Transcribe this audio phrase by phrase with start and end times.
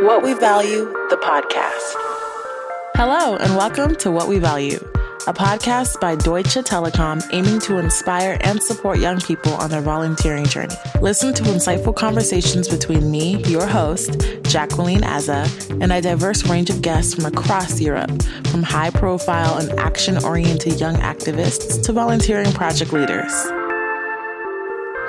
[0.00, 1.94] What We Value, the podcast.
[2.96, 4.76] Hello, and welcome to What We Value,
[5.26, 10.44] a podcast by Deutsche Telekom aiming to inspire and support young people on their volunteering
[10.44, 10.74] journey.
[11.00, 15.48] Listen to insightful conversations between me, your host, Jacqueline Aza,
[15.80, 20.78] and a diverse range of guests from across Europe, from high profile and action oriented
[20.78, 23.32] young activists to volunteering project leaders.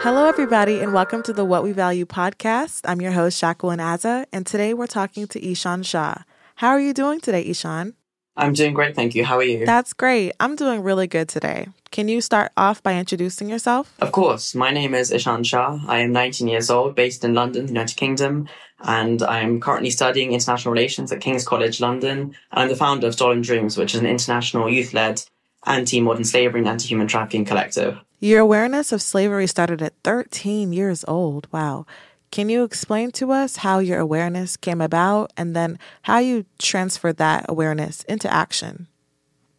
[0.02, 2.82] Hello, everybody, and welcome to the What We Value podcast.
[2.86, 6.24] I'm your host, Jacqueline Azza, and today we're talking to Ishaan Shah.
[6.56, 7.94] How are you doing today, Ishaan?
[8.38, 9.26] I'm doing great, thank you.
[9.26, 9.66] How are you?
[9.66, 10.34] That's great.
[10.40, 11.68] I'm doing really good today.
[11.90, 13.96] Can you start off by introducing yourself?
[14.00, 14.54] Of course.
[14.54, 15.80] My name is Ishaan Shah.
[15.88, 18.48] I am 19 years old, based in London, United Kingdom,
[18.82, 22.20] and I'm currently studying international relations at King's College London.
[22.20, 25.24] And I'm the founder of Stolen Dreams, which is an international youth led
[25.68, 27.98] anti modern slavery and anti human trafficking collective.
[28.20, 31.48] Your awareness of slavery started at 13 years old.
[31.52, 31.86] Wow.
[32.32, 37.18] Can you explain to us how your awareness came about and then how you transferred
[37.18, 38.88] that awareness into action?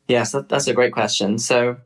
[0.06, 1.38] Yes, that's a great question.
[1.38, 1.76] So,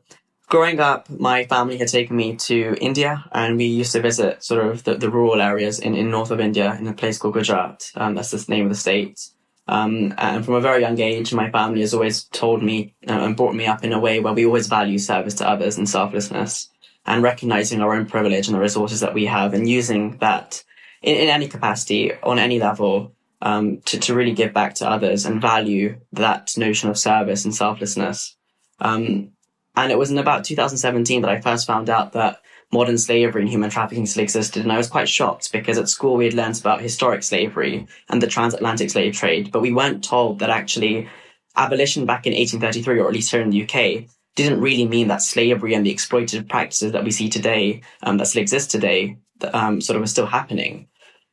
[0.47, 4.65] growing up, my family had taken me to India and we used to visit sort
[4.65, 7.91] of the, the rural areas in, in north of India in a place called Gujarat.
[7.95, 9.19] Um, that's the name of the state.
[9.67, 13.37] Um, and from a very young age, my family has always told me uh, and
[13.37, 16.69] brought me up in a way where we always value service to others and selflessness
[17.05, 20.63] and recognizing our own privilege and the resources that we have and using that
[21.01, 25.25] in, in any capacity on any level um, to, to really give back to others
[25.25, 28.35] and value that notion of service and selflessness.
[28.79, 29.31] Um,
[29.75, 32.41] and it was in about 2017 that I first found out that
[32.73, 34.63] modern slavery and human trafficking still existed.
[34.63, 38.21] And I was quite shocked because at school we had learned about historic slavery and
[38.21, 41.07] the transatlantic slave trade, but we weren't told that actually
[41.55, 45.21] abolition back in 1833, or at least here in the UK, didn't really mean that
[45.21, 49.17] slavery and the exploitative practices that we see today, um, that still exist today,
[49.53, 50.87] um, sort of are still happening.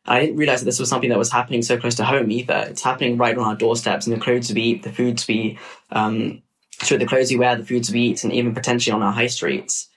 [0.07, 2.67] I didn't realize that this was something that was happening so close to home either.
[2.69, 5.59] It's happening right on our doorsteps and the clothes we eat, the foods we,
[5.91, 6.43] um,
[6.77, 9.27] through the clothes we wear, the foods we eat, and even potentially on our high
[9.27, 9.90] streets.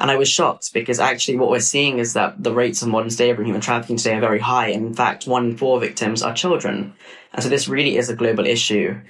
[0.00, 3.10] And I was shocked because actually what we're seeing is that the rates of modern
[3.10, 4.68] slavery and human trafficking today are very high.
[4.68, 6.94] In fact, one in four victims are children.
[7.32, 9.00] And so this really is a global issue.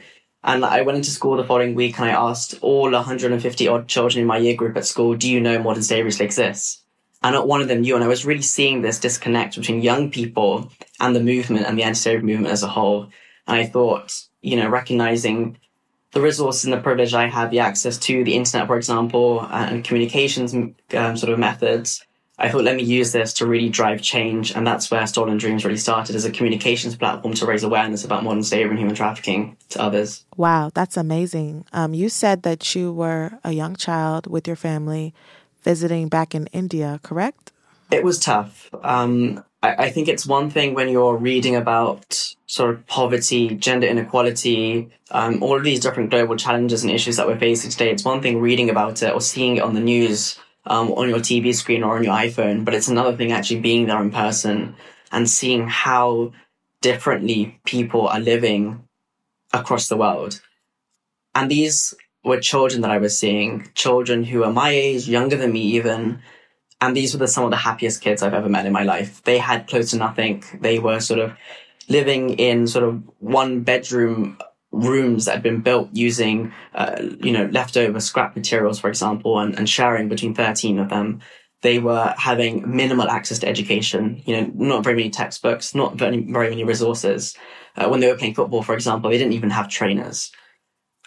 [0.44, 4.22] And I went into school the following week and I asked all 150 odd children
[4.22, 6.82] in my year group at school, do you know modern slavery still exists?
[7.22, 7.97] And not one of them knew.
[7.97, 10.70] And I was really seeing this disconnect between young people
[11.00, 13.10] and the movement and the anti-slavery movement as a whole.
[13.47, 15.59] And I thought, you know, recognizing
[16.12, 19.84] the resources and the privilege I have, the access to the internet, for example, and
[19.84, 22.04] communications um, sort of methods,
[22.41, 24.54] I thought, let me use this to really drive change.
[24.54, 28.22] And that's where Stolen Dreams really started as a communications platform to raise awareness about
[28.22, 30.24] modern slavery and human trafficking to others.
[30.36, 31.64] Wow, that's amazing.
[31.72, 35.12] Um, you said that you were a young child with your family
[35.62, 37.52] visiting back in India, correct?
[37.90, 38.70] It was tough.
[38.84, 43.86] Um, I, I think it's one thing when you're reading about sort of poverty, gender
[43.86, 47.91] inequality, um, all of these different global challenges and issues that we're facing today.
[47.91, 51.19] It's one thing reading about it or seeing it on the news, um, on your
[51.19, 54.76] TV screen or on your iPhone, but it's another thing actually being there in person
[55.10, 56.32] and seeing how
[56.80, 58.84] differently people are living
[59.52, 60.40] across the world.
[61.34, 61.94] And these
[62.25, 66.20] were children that I was seeing, children who are my age, younger than me even,
[66.80, 69.22] and these were the, some of the happiest kids I've ever met in my life.
[69.24, 70.44] They had close to nothing.
[70.60, 71.32] They were sort of
[71.88, 74.38] living in sort of one bedroom
[74.70, 79.58] rooms that had been built using, uh, you know, leftover scrap materials, for example, and,
[79.58, 81.20] and sharing between 13 of them.
[81.62, 86.20] They were having minimal access to education, you know, not very many textbooks, not very,
[86.20, 87.36] very many resources.
[87.76, 90.30] Uh, when they were playing football, for example, they didn't even have trainers.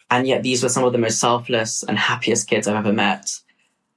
[0.09, 3.29] And yet these were some of the most selfless and happiest kids I've ever met.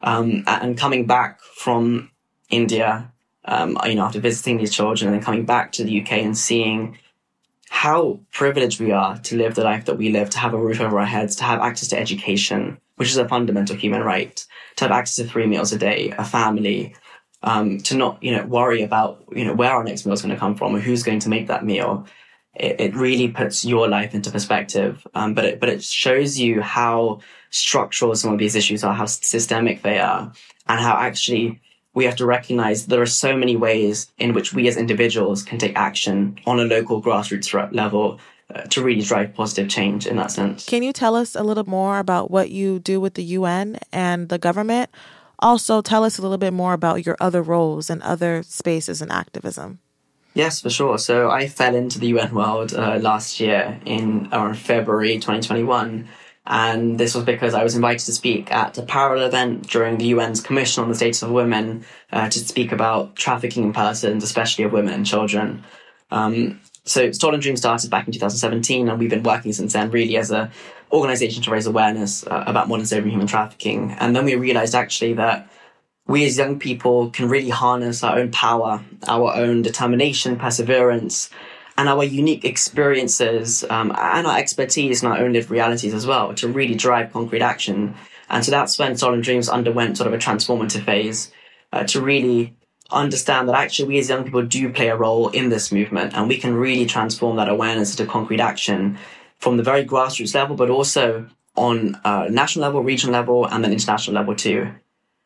[0.01, 2.11] Um, and coming back from
[2.51, 3.11] India,
[3.47, 6.37] um, you know, after visiting these children and then coming back to the UK and
[6.37, 6.99] seeing
[7.71, 10.79] how privileged we are to live the life that we live, to have a roof
[10.79, 14.85] over our heads, to have access to education, which is a fundamental human right, to
[14.85, 16.95] have access to three meals a day, a family,
[17.43, 20.35] um, to not, you know, worry about, you know, where our next meal is going
[20.35, 22.07] to come from or who's going to make that meal.
[22.57, 25.07] It, it really puts your life into perspective.
[25.15, 27.21] Um, but it, but it shows you how
[27.51, 30.33] structural some of these issues are, how systemic they are,
[30.67, 31.61] and how actually
[31.95, 35.59] we have to recognize there are so many ways in which we as individuals can
[35.59, 38.19] take action on a local grassroots level
[38.55, 40.67] uh, to really drive positive change in that sense.
[40.67, 44.29] Can you tell us a little more about what you do with the UN and
[44.29, 44.91] the government?
[45.39, 49.11] Also, tell us a little bit more about your other roles and other spaces in
[49.11, 49.79] activism.
[50.35, 50.99] Yes, for sure.
[50.99, 56.09] So I fell into the UN world uh, last year in around February 2021
[56.47, 60.13] and this was because I was invited to speak at a parallel event during the
[60.13, 64.65] UN's Commission on the Status of Women uh, to speak about trafficking in persons, especially
[64.65, 65.65] of women and children.
[66.11, 70.19] Um, so Stolen Dream started back in 2017, and we've been working since then, really
[70.19, 70.51] as a
[70.93, 73.93] organization to raise awareness uh, about modern slavery and human trafficking.
[73.93, 75.49] And then we realized actually that
[76.07, 81.31] we as young people can really harness our own power, our own determination, perseverance,
[81.77, 86.35] and our unique experiences um, and our expertise and our own lived realities as well
[86.35, 87.95] to really drive concrete action.
[88.29, 91.33] And so that's when Stolen Dreams underwent sort of a transformative phase
[91.73, 92.55] uh, to really
[92.91, 96.29] understand that actually we as young people do play a role in this movement and
[96.29, 98.99] we can really transform that awareness into concrete action
[99.39, 103.73] from the very grassroots level, but also on a national level, regional level, and then
[103.73, 104.71] international level too.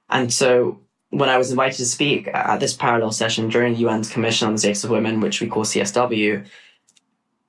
[0.09, 4.11] And so when I was invited to speak at this parallel session during the UN's
[4.11, 6.47] Commission on the Status of Women, which we call CSW,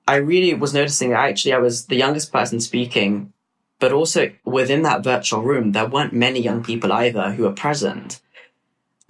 [0.07, 3.33] I really was noticing that actually I was the youngest person speaking,
[3.79, 8.19] but also within that virtual room, there weren't many young people either who were present.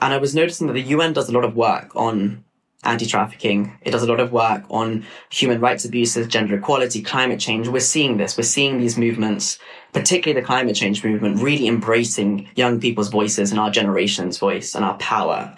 [0.01, 2.43] And I was noticing that the UN does a lot of work on
[2.83, 3.77] anti-trafficking.
[3.81, 7.67] It does a lot of work on human rights abuses, gender equality, climate change.
[7.67, 8.37] We're seeing this.
[8.37, 9.59] We're seeing these movements,
[9.91, 14.85] particularly the climate change movement, really embracing young people's voices and our generation's voice and
[14.85, 15.55] our power.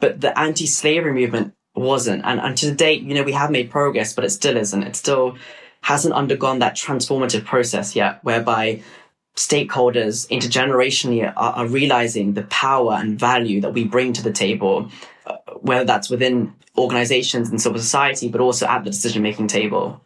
[0.00, 2.24] But the anti-slavery movement wasn't.
[2.24, 4.82] And, and to date, you know, we have made progress, but it still isn't.
[4.82, 5.36] It still
[5.82, 8.82] hasn't undergone that transformative process yet, whereby
[9.36, 14.90] stakeholders intergenerationally are, are realizing the power and value that we bring to the table
[15.60, 20.00] whether that's within organizations and civil society, but also at the decision making table.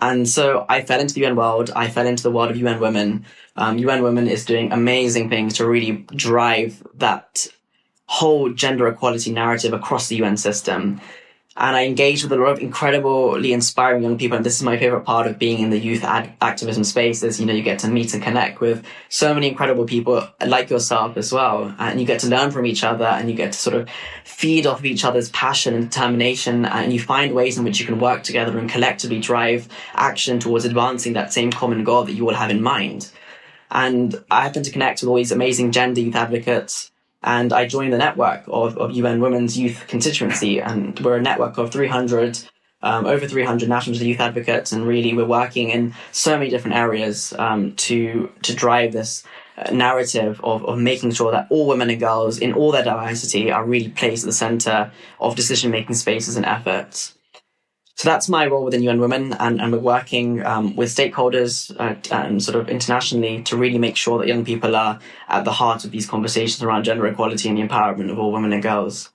[0.00, 1.70] And so I fell into the UN world.
[1.74, 3.24] I fell into the world of UN Women.
[3.56, 7.46] Um, UN Women is doing amazing things to really drive that
[8.06, 11.00] whole gender equality narrative across the UN system
[11.58, 14.36] and I engage with a lot of incredibly inspiring young people.
[14.36, 17.40] And this is my favorite part of being in the youth ad- activism space is,
[17.40, 21.16] you know, you get to meet and connect with so many incredible people like yourself
[21.16, 21.74] as well.
[21.78, 23.88] And you get to learn from each other and you get to sort of
[24.24, 26.66] feed off of each other's passion and determination.
[26.66, 30.66] And you find ways in which you can work together and collectively drive action towards
[30.66, 33.10] advancing that same common goal that you all have in mind.
[33.70, 36.90] And I happen to connect with all these amazing gender youth advocates
[37.26, 41.58] and I joined the network of, of UN Women's Youth Constituency, and we're a network
[41.58, 42.38] of 300,
[42.82, 47.34] um, over 300 national youth advocates, and really we're working in so many different areas
[47.38, 49.24] um, to to drive this
[49.58, 53.50] uh, narrative of, of making sure that all women and girls in all their diversity
[53.50, 57.15] are really placed at the center of decision making spaces and efforts.
[57.96, 61.96] So that's my role within UN Women, and, and we're working um, with stakeholders uh,
[62.14, 64.98] and sort of internationally to really make sure that young people are
[65.28, 68.52] at the heart of these conversations around gender equality and the empowerment of all women
[68.52, 69.08] and girls.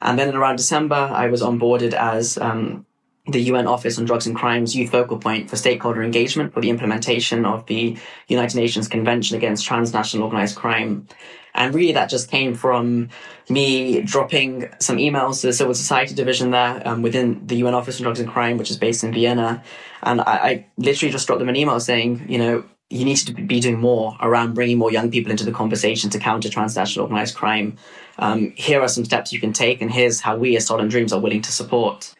[0.00, 2.86] And then around December, I was onboarded as um,
[3.26, 6.70] the UN Office on Drugs and Crimes youth focal point for stakeholder engagement for the
[6.70, 7.96] implementation of the
[8.26, 11.06] United Nations Convention Against Transnational Organized Crime.
[11.54, 13.10] And really that just came from
[13.48, 18.00] me dropping some emails to the civil society division there um, within the UN Office
[18.00, 19.62] on Drugs and Crime, which is based in Vienna.
[20.02, 23.32] And I, I literally just dropped them an email saying, you know, you need to
[23.32, 27.34] be doing more around bringing more young people into the conversation to counter transnational organized
[27.34, 27.76] crime.
[28.18, 31.12] Um, here are some steps you can take, and here's how we as Stolen Dreams
[31.12, 32.14] are willing to support.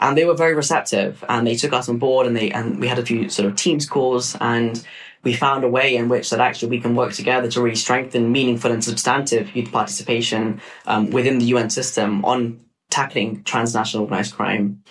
[0.00, 2.86] And they were very receptive, and they took us on board, and they and we
[2.86, 4.84] had a few sort of teams calls, and
[5.24, 8.30] we found a way in which that actually we can work together to really strengthen
[8.30, 12.60] meaningful and substantive youth participation um, within the UN system on
[12.90, 14.82] tackling transnational organized crime.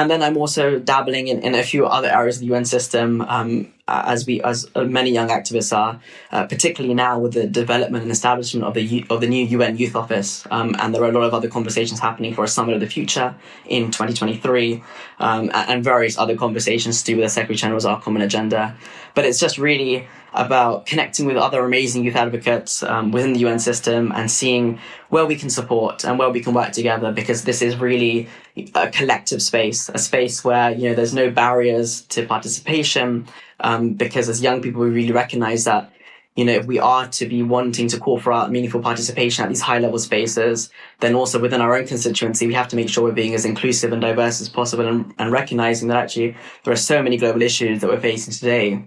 [0.00, 3.20] And then I'm also dabbling in, in a few other areas of the UN system,
[3.20, 6.00] um, as we, as many young activists are,
[6.32, 9.94] uh, particularly now with the development and establishment of the of the new UN Youth
[9.94, 10.46] Office.
[10.50, 12.86] Um, and there are a lot of other conversations happening for a summit of the
[12.86, 13.34] future
[13.66, 14.82] in 2023,
[15.18, 18.74] um, and various other conversations to do with the Secretary General's our common agenda.
[19.14, 23.58] But it's just really about connecting with other amazing youth advocates um, within the UN
[23.58, 27.60] system and seeing where we can support and where we can work together because this
[27.60, 28.28] is really
[28.74, 33.26] a collective space, a space where, you know, there's no barriers to participation.
[33.60, 35.92] Um, because as young people, we really recognize that,
[36.34, 39.48] you know, if we are to be wanting to call for our meaningful participation at
[39.48, 43.04] these high level spaces, then also within our own constituency, we have to make sure
[43.04, 46.76] we're being as inclusive and diverse as possible and, and recognizing that actually there are
[46.76, 48.82] so many global issues that we're facing today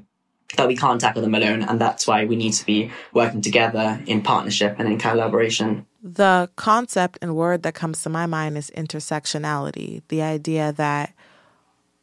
[0.57, 1.63] that we can't tackle them alone.
[1.63, 5.85] And that's why we need to be working together in partnership and in collaboration.
[6.05, 11.13] The concept and word that comes to my mind is intersectionality, the idea that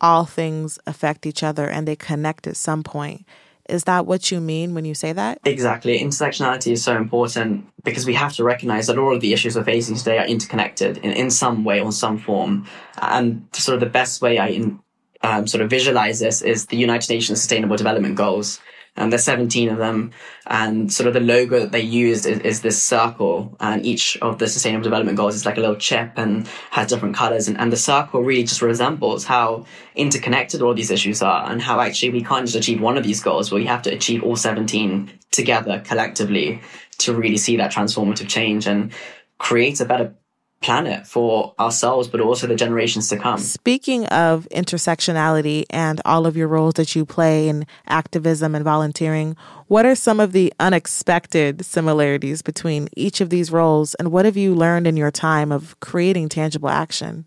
[0.01, 3.27] all things affect each other and they connect at some point.
[3.69, 5.39] Is that what you mean when you say that?
[5.45, 6.01] Exactly.
[6.01, 9.65] Intersectionality is so important because we have to recognize that all of the issues we're
[9.65, 12.67] facing today are interconnected in, in some way or some form.
[13.01, 14.81] And sort of the best way I in,
[15.23, 18.61] um, sort of visualize this is the United Nations Sustainable Development Goals.
[19.01, 20.13] And there's 17 of them.
[20.47, 23.57] And sort of the logo that they used is, is, this circle.
[23.59, 27.17] And each of the sustainable development goals is like a little chip and has different
[27.17, 27.49] colors.
[27.49, 29.65] And, and the circle really just resembles how
[29.95, 33.23] interconnected all these issues are and how actually we can't just achieve one of these
[33.23, 36.61] goals, but we have to achieve all 17 together collectively
[36.99, 38.93] to really see that transformative change and
[39.39, 40.15] create a better
[40.61, 43.39] planet for ourselves, but also the generations to come.
[43.39, 49.37] Speaking of intersectionality and all of your roles that you play in activism and volunteering,
[49.69, 54.37] what are some of the unexpected similarities between each of these roles, and what have
[54.37, 57.25] you learned in your time of creating tangible action?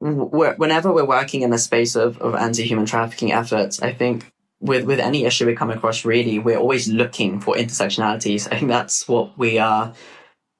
[0.00, 4.30] Whenever we're working in the space of, of anti-human trafficking efforts, I think
[4.60, 8.46] with, with any issue we come across, really, we're always looking for intersectionalities.
[8.52, 9.92] I think that's what we are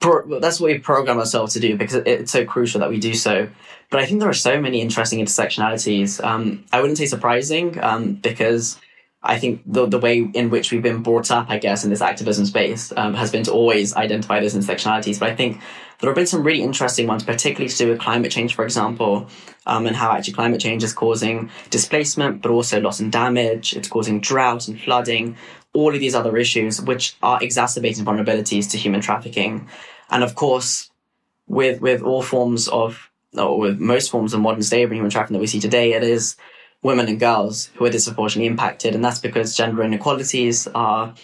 [0.05, 3.15] pro- that's what we program ourselves to do because it's so crucial that we do
[3.15, 3.49] so.
[3.91, 6.23] But I think there are so many interesting intersectionalities.
[6.23, 8.79] Um, I wouldn't say surprising um, because
[9.23, 12.03] I think the the way in which we've been brought up, I guess, in this
[12.03, 15.19] activism space um, has been to always identify those intersectionalities.
[15.19, 15.61] But I think
[16.01, 19.29] there have been some really interesting ones, particularly to do with climate change, for example,
[19.65, 23.75] um, and how actually climate change is causing displacement, but also loss and damage.
[23.75, 25.37] It's causing drought and flooding,
[25.73, 29.67] all of these other issues, which are exacerbating vulnerabilities to human trafficking.
[30.11, 30.91] And of course,
[31.47, 35.35] with with all forms of or with most forms of modern slavery and human trafficking
[35.35, 36.37] that we see today, it is
[36.83, 41.15] women and girls who are disproportionately impacted, and that's because gender inequalities are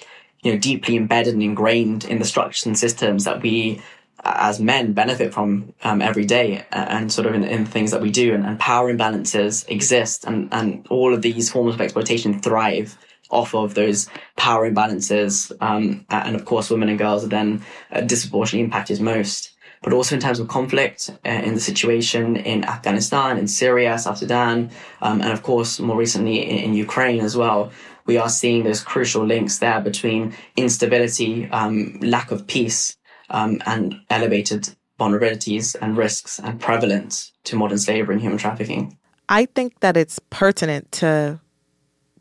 [0.43, 3.81] you know deeply embedded and ingrained in the structures and systems that we
[4.25, 8.11] as men benefit from um, every day and sort of in, in things that we
[8.11, 8.35] do.
[8.35, 12.99] And, and, power imbalances exist and, and all of these forms of exploitation thrive
[13.31, 15.53] off of those power imbalances.
[15.61, 19.53] Um, and of course, women and girls are then uh, disproportionately impacted most.
[19.83, 24.19] But also in terms of conflict uh, in the situation in Afghanistan, in Syria, South
[24.19, 24.71] Sudan,
[25.01, 27.73] um, and of course, more recently in, in, Ukraine as well,
[28.05, 32.99] we are seeing those crucial links there between instability, um, lack of peace,
[33.31, 34.69] um, and elevated
[34.99, 38.99] vulnerabilities and risks and prevalence to modern slavery and human trafficking.
[39.31, 41.41] I think that it's pertinent to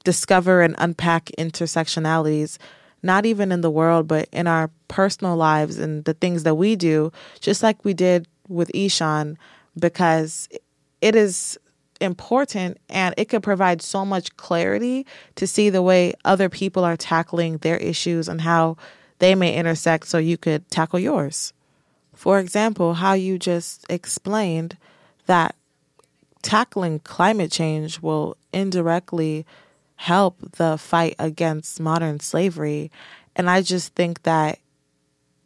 [0.03, 2.57] discover and unpack intersectionalities,
[3.03, 6.75] not even in the world, but in our personal lives and the things that we
[6.75, 9.37] do, just like we did with Ishaan,
[9.77, 10.49] because
[11.01, 11.57] it is
[12.01, 16.97] important and it could provide so much clarity to see the way other people are
[16.97, 18.77] tackling their issues and how
[19.19, 21.53] they may intersect so you could tackle yours.
[22.13, 24.77] For example, how you just explained
[25.25, 25.55] that
[26.41, 29.45] tackling climate change will indirectly
[29.99, 32.89] help the fight against modern slavery.
[33.35, 34.57] And I just think that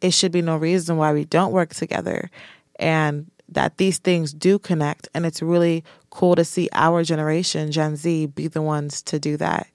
[0.00, 2.30] it should be no reason why we don't work together
[2.76, 5.08] and that these things do connect.
[5.12, 9.36] And it's really cool to see our generation, Gen Z, be the ones to do
[9.38, 9.66] that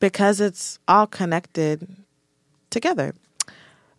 [0.00, 1.86] because it's all connected
[2.70, 3.14] together.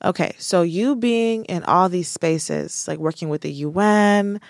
[0.04, 4.42] Okay, so you being in all these spaces, like working with the UN,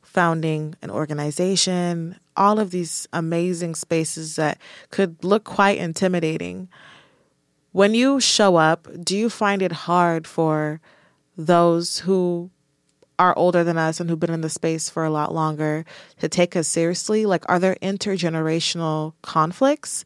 [0.00, 4.58] founding an organization, all of these amazing spaces that
[4.90, 6.68] could look quite intimidating.
[7.72, 10.80] When you show up, do you find it hard for
[11.36, 12.50] those who
[13.18, 15.84] are older than us and who've been in the space for a lot longer
[16.18, 17.26] to take us seriously?
[17.26, 20.04] Like, are there intergenerational conflicts?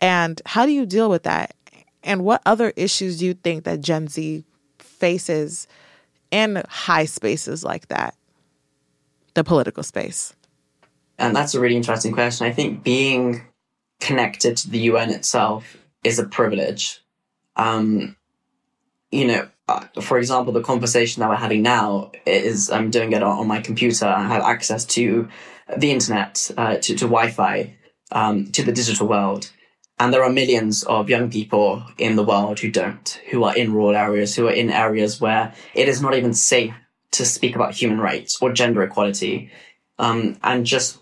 [0.00, 1.54] And how do you deal with that?
[2.02, 4.44] And what other issues do you think that Gen Z
[4.78, 5.66] faces
[6.30, 8.14] in high spaces like that,
[9.34, 10.34] the political space?
[11.18, 12.46] And that's a really interesting question.
[12.46, 13.42] I think being
[14.00, 17.00] connected to the UN itself is a privilege.
[17.56, 18.16] Um,
[19.10, 23.22] you know, uh, for example, the conversation that we're having now is I'm doing it
[23.22, 24.06] on, my computer.
[24.06, 25.28] I have access to
[25.76, 27.74] the internet, uh, to, to Wi-Fi,
[28.12, 29.50] um, to the digital world.
[29.98, 33.72] And there are millions of young people in the world who don't, who are in
[33.72, 36.74] rural areas, who are in areas where it is not even safe
[37.12, 39.50] to speak about human rights or gender equality.
[39.98, 40.98] Um, and just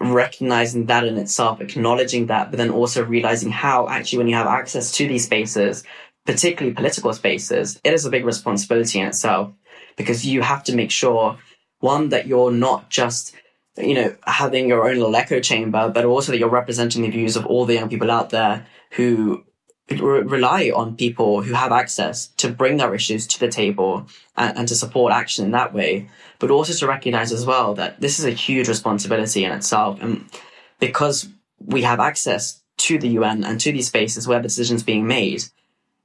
[0.00, 4.46] recognizing that in itself, acknowledging that, but then also realizing how actually when you have
[4.46, 5.84] access to these spaces,
[6.24, 9.52] particularly political spaces, it is a big responsibility in itself
[9.96, 11.38] because you have to make sure,
[11.80, 13.34] one, that you're not just,
[13.76, 17.36] you know, having your own little echo chamber, but also that you're representing the views
[17.36, 19.44] of all the young people out there who
[19.90, 24.68] rely on people who have access to bring their issues to the table and, and,
[24.68, 28.24] to support action in that way, but also to recognize as well that this is
[28.24, 30.00] a huge responsibility in itself.
[30.02, 30.28] And
[30.78, 31.28] because
[31.58, 35.44] we have access to the UN and to these spaces where the decisions being made,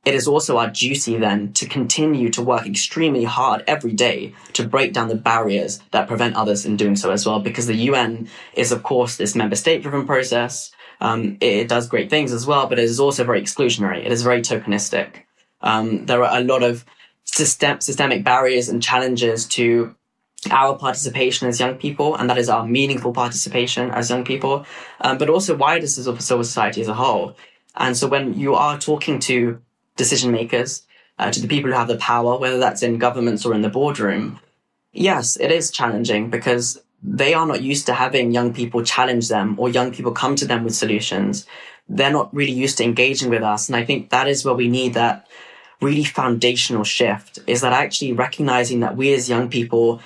[0.06, 4.68] it is also our duty then to continue to work extremely hard every day to
[4.68, 7.40] break down the barriers that prevent others in doing so as well.
[7.40, 10.72] Because the UN is, of course, this member state driven process
[11.04, 14.06] Um, it, it, does great things as well, but it is also very exclusionary.
[14.06, 15.26] It is very tokenistic.
[15.60, 16.86] Um, there are a lot of
[17.26, 19.96] system, systemic barriers and challenges to
[20.50, 24.66] our participation as young people, and that is our meaningful participation as young people,
[25.02, 27.36] um, but also wider civil society as a whole.
[27.76, 29.62] And so when you are talking to
[29.98, 30.86] decision makers,
[31.20, 33.70] uh, to the people who have the power, whether that's in governments or in the
[33.70, 34.40] boardroom,
[34.92, 39.56] yes, it is challenging because they are not used to having young people challenge them
[39.60, 41.46] or young people come to them with solutions.
[41.90, 43.68] They're not really used to engaging with us.
[43.68, 45.28] And I think that is where we need that
[45.82, 50.02] really foundational shift is that actually recognizing that we as young people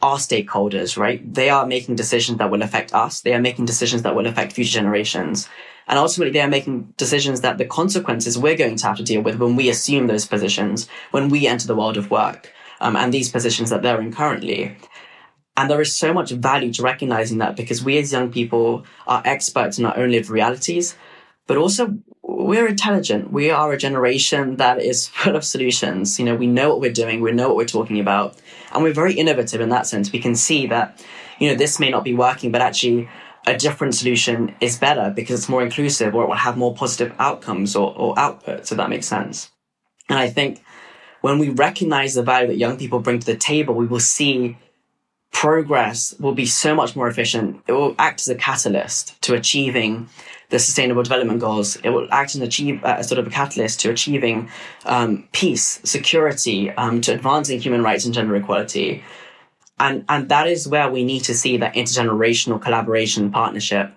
[0.00, 1.34] are stakeholders, right?
[1.34, 3.20] They are making decisions that will affect us.
[3.20, 5.48] They are making decisions that will affect future generations.
[5.86, 9.22] And ultimately, they are making decisions that the consequences we're going to have to deal
[9.22, 13.12] with when we assume those positions, when we enter the world of work, um, and
[13.12, 14.76] these positions that they're in currently.
[15.58, 19.22] And there is so much value to recognizing that because we as young people are
[19.24, 20.94] experts in our own lived realities,
[21.48, 23.32] but also we're intelligent.
[23.32, 26.16] We are a generation that is full of solutions.
[26.16, 27.20] You know, we know what we're doing.
[27.20, 28.36] We know what we're talking about.
[28.72, 30.12] And we're very innovative in that sense.
[30.12, 31.04] We can see that,
[31.40, 33.08] you know, this may not be working, but actually
[33.44, 37.12] a different solution is better because it's more inclusive or it will have more positive
[37.18, 39.50] outcomes or, or outputs, if that makes sense.
[40.08, 40.62] And I think
[41.20, 44.56] when we recognize the value that young people bring to the table, we will see
[45.32, 47.62] progress will be so much more efficient.
[47.66, 50.08] It will act as a catalyst to achieving
[50.50, 51.76] the Sustainable Development Goals.
[51.76, 54.48] It will act as achieve, uh, sort of a catalyst to achieving
[54.86, 59.04] um, peace, security, um, to advancing human rights and gender equality.
[59.78, 63.92] And, and that is where we need to see that intergenerational collaboration partnership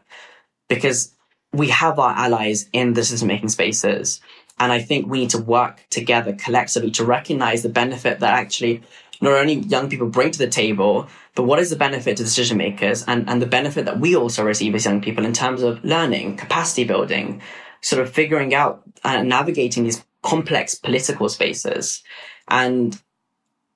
[0.67, 1.13] because
[1.53, 4.21] we have our allies in the system making spaces.
[4.59, 8.83] And I think we need to work together collectively to recognize the benefit that actually
[9.21, 12.57] not only young people bring to the table, but what is the benefit to decision
[12.57, 15.83] makers and, and the benefit that we also receive as young people in terms of
[15.85, 17.41] learning, capacity building,
[17.81, 22.03] sort of figuring out and navigating these complex political spaces.
[22.47, 22.99] And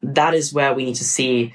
[0.01, 1.53] that is where we need to see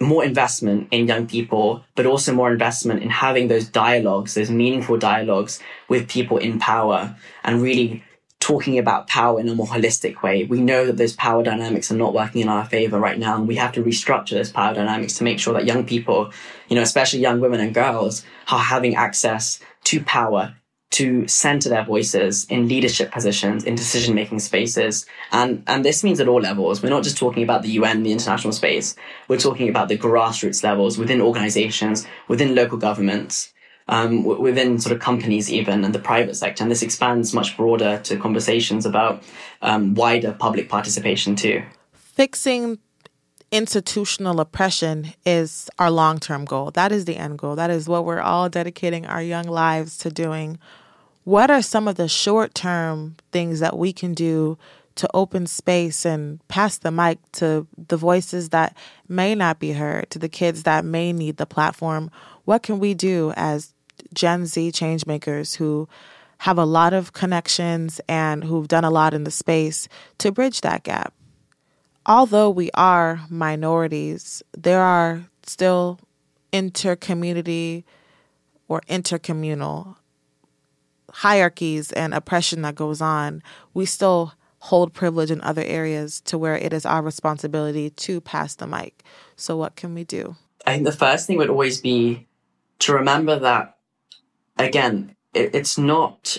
[0.00, 4.98] more investment in young people, but also more investment in having those dialogues, those meaningful
[4.98, 8.02] dialogues with people in power and really
[8.44, 10.44] talking about power in a more holistic way.
[10.44, 13.48] We know that those power dynamics are not working in our favor right now, and
[13.48, 16.30] we have to restructure those power dynamics to make sure that young people,
[16.68, 20.54] you know, especially young women and girls, are having access to power
[20.90, 25.06] to center their voices in leadership positions, in decision making spaces.
[25.32, 26.82] And, and this means at all levels.
[26.82, 28.94] We're not just talking about the UN, the international space.
[29.26, 33.53] We're talking about the grassroots levels within organizations, within local governments
[33.88, 36.62] um, within sort of companies even and the private sector.
[36.62, 39.22] And this expands much broader to conversations about
[39.62, 41.62] um, wider public participation too.
[41.92, 42.78] Fixing
[43.50, 46.70] institutional oppression is our long term goal.
[46.70, 47.56] That is the end goal.
[47.56, 50.58] That is what we're all dedicating our young lives to doing.
[51.24, 54.58] What are some of the short term things that we can do
[54.96, 58.76] to open space and pass the mic to the voices that
[59.08, 62.10] may not be heard, to the kids that may need the platform?
[62.44, 63.73] What can we do as
[64.12, 65.88] Gen Z changemakers who
[66.38, 69.88] have a lot of connections and who've done a lot in the space
[70.18, 71.14] to bridge that gap.
[72.06, 75.98] Although we are minorities, there are still
[76.52, 77.84] intercommunity
[78.68, 79.96] or intercommunal
[81.10, 83.42] hierarchies and oppression that goes on.
[83.72, 88.54] We still hold privilege in other areas to where it is our responsibility to pass
[88.54, 89.04] the mic.
[89.36, 90.36] So, what can we do?
[90.66, 92.26] I think the first thing would always be
[92.80, 93.73] to remember that
[94.58, 96.38] again, it, it's not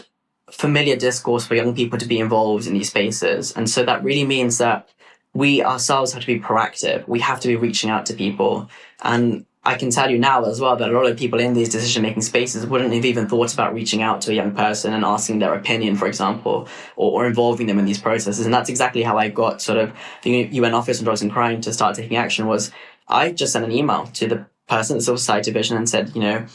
[0.51, 3.51] familiar discourse for young people to be involved in these spaces.
[3.53, 4.89] And so that really means that
[5.33, 7.07] we ourselves have to be proactive.
[7.07, 8.69] We have to be reaching out to people.
[9.03, 11.69] And I can tell you now as well that a lot of people in these
[11.69, 15.03] decision making spaces wouldn't have even thought about reaching out to a young person and
[15.03, 18.45] asking their opinion, for example, or, or involving them in these processes.
[18.45, 21.61] And that's exactly how I got sort of the UN Office on Drugs and Crime
[21.61, 22.71] to start taking action was
[23.07, 26.21] I just sent an email to the person at Civil Society Division and said, you
[26.21, 26.45] know,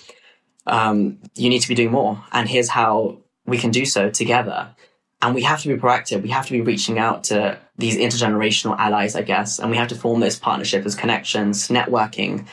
[0.71, 2.23] um, you need to be doing more.
[2.33, 4.75] And here's how we can do so together.
[5.21, 6.23] And we have to be proactive.
[6.23, 9.59] We have to be reaching out to these intergenerational allies, I guess.
[9.59, 12.47] And we have to form those partnerships, connections, networking.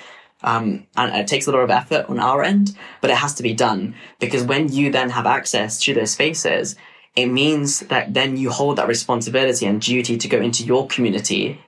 [0.43, 3.43] Um, and it takes a lot of effort on our end, but it has to
[3.43, 6.75] be done because when you then have access to those spaces,
[7.15, 11.59] it means that then you hold that responsibility and duty to go into your community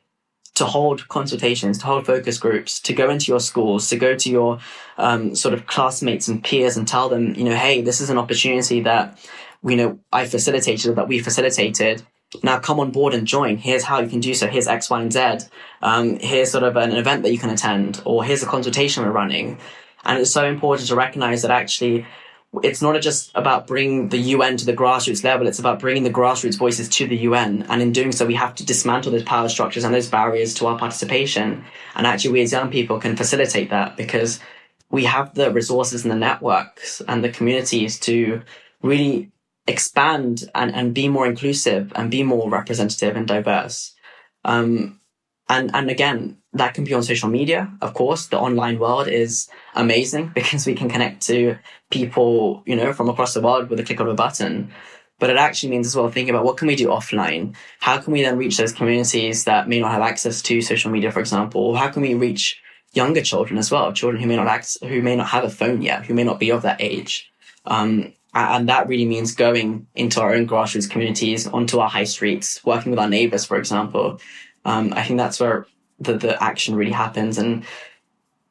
[0.60, 4.30] to hold consultations, to hold focus groups, to go into your schools, to go to
[4.30, 4.60] your
[4.98, 8.18] um, sort of classmates and peers and tell them, you know, hey, this is an
[8.18, 9.18] opportunity that,
[9.64, 12.04] you know, I facilitated, that we facilitated.
[12.44, 13.56] Now come on board and join.
[13.58, 14.48] Here's how you can do so.
[14.48, 15.48] Here's X, Y, and Z.
[15.82, 19.12] Um, here's sort of an event that you can attend, or here's a consultation we're
[19.12, 19.58] running.
[20.04, 22.06] And it's so important to recognize that actually
[22.64, 25.48] it's not just about bringing the UN to the grassroots level.
[25.48, 27.64] It's about bringing the grassroots voices to the UN.
[27.70, 30.68] And in doing so, we have to dismantle those power structures and those barriers to
[30.68, 31.64] our participation.
[31.96, 34.40] And actually, we as young people can facilitate that because
[34.90, 38.42] we have the resources and the networks and the communities to
[38.82, 39.32] really
[39.68, 43.94] expand and, and be more inclusive and be more representative and diverse.
[44.44, 45.00] Um,
[45.48, 47.72] and, and again, that can be on social media.
[47.82, 51.58] Of course, the online world is amazing because we can connect to
[51.90, 54.72] people, you know, from across the world with a click of a button.
[55.20, 57.56] But it actually means as well thinking about what can we do offline?
[57.80, 61.12] How can we then reach those communities that may not have access to social media,
[61.12, 61.62] for example?
[61.62, 62.62] Or how can we reach
[62.94, 65.82] younger children as well, children who may not act, who may not have a phone
[65.82, 67.30] yet, who may not be of that age?
[67.66, 72.64] Um, and that really means going into our own grassroots communities, onto our high streets,
[72.64, 74.22] working with our neighbors, for example.
[74.64, 75.66] Um, I think that's where
[76.00, 77.38] the, the action really happens.
[77.38, 77.66] And,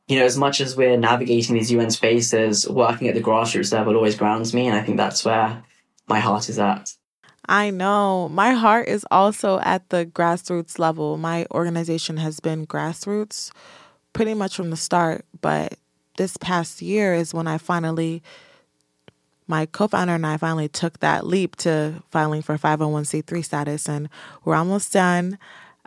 [0.08, 3.94] you know, as much as we're navigating these UN spaces, working at the grassroots level
[3.94, 4.66] always grounds me.
[4.66, 5.62] And I think that's where
[6.08, 6.94] my heart is at.
[7.46, 8.28] I know.
[8.28, 11.18] My heart is also at the grassroots level.
[11.18, 13.52] My organization has been grassroots
[14.12, 15.74] pretty much from the start, but
[16.16, 18.22] this past year is when I finally
[19.46, 24.10] my co-founder and I finally took that leap to filing for 501c3 status and
[24.44, 25.38] we're almost done.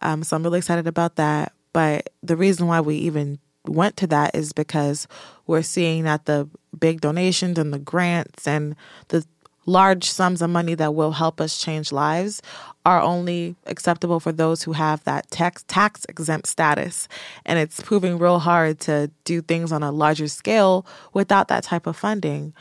[0.01, 1.53] Um, so I'm really excited about that.
[1.73, 5.07] But the reason why we even went to that is because
[5.47, 6.47] we're seeing that the
[6.77, 8.75] big donations and the grants and
[9.09, 9.25] the
[9.65, 12.41] large sums of money that will help us change lives
[12.85, 17.07] are only acceptable for those who have that tax tax exempt status.
[17.45, 21.85] And it's proving real hard to do things on a larger scale without that type
[21.85, 22.53] of funding.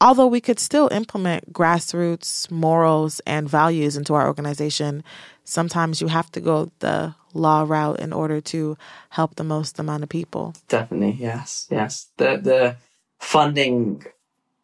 [0.00, 5.04] Although we could still implement grassroots morals and values into our organization
[5.44, 8.76] sometimes you have to go the law route in order to
[9.10, 10.54] help the most amount of people.
[10.68, 12.10] Definitely, yes, yes.
[12.16, 12.76] The the
[13.20, 14.04] funding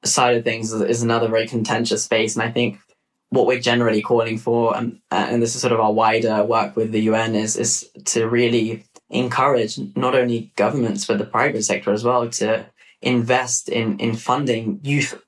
[0.04, 2.78] side of things is, another very contentious space, and I think
[3.30, 6.92] what we're generally calling for, and, and this is sort of our wider work with
[6.92, 12.04] the UN, is is to really encourage not only governments but the private sector as
[12.04, 12.66] well to
[13.00, 15.18] invest in in funding youth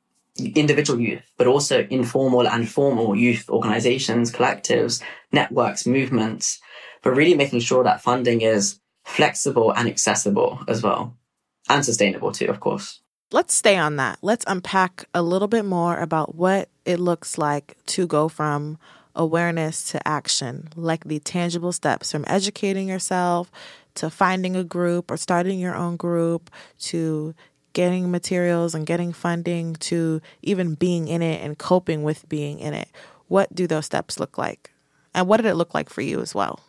[0.48, 6.60] individual youth, but also informal and formal youth organizations, collectives, networks, movements,
[7.02, 11.16] but really making sure that funding is flexible and accessible as well,
[11.68, 13.00] and sustainable too, of course.
[13.32, 14.18] Let's stay on that.
[14.22, 18.76] Let's unpack a little bit more about what it looks like to go from
[19.14, 23.50] awareness to action, like the tangible steps from educating yourself
[23.94, 27.34] to finding a group or starting your own group to
[27.72, 32.74] getting materials and getting funding to even being in it and coping with being in
[32.74, 32.88] it.
[33.28, 34.70] What do those steps look like?
[35.14, 36.60] And what did it look like for you as well?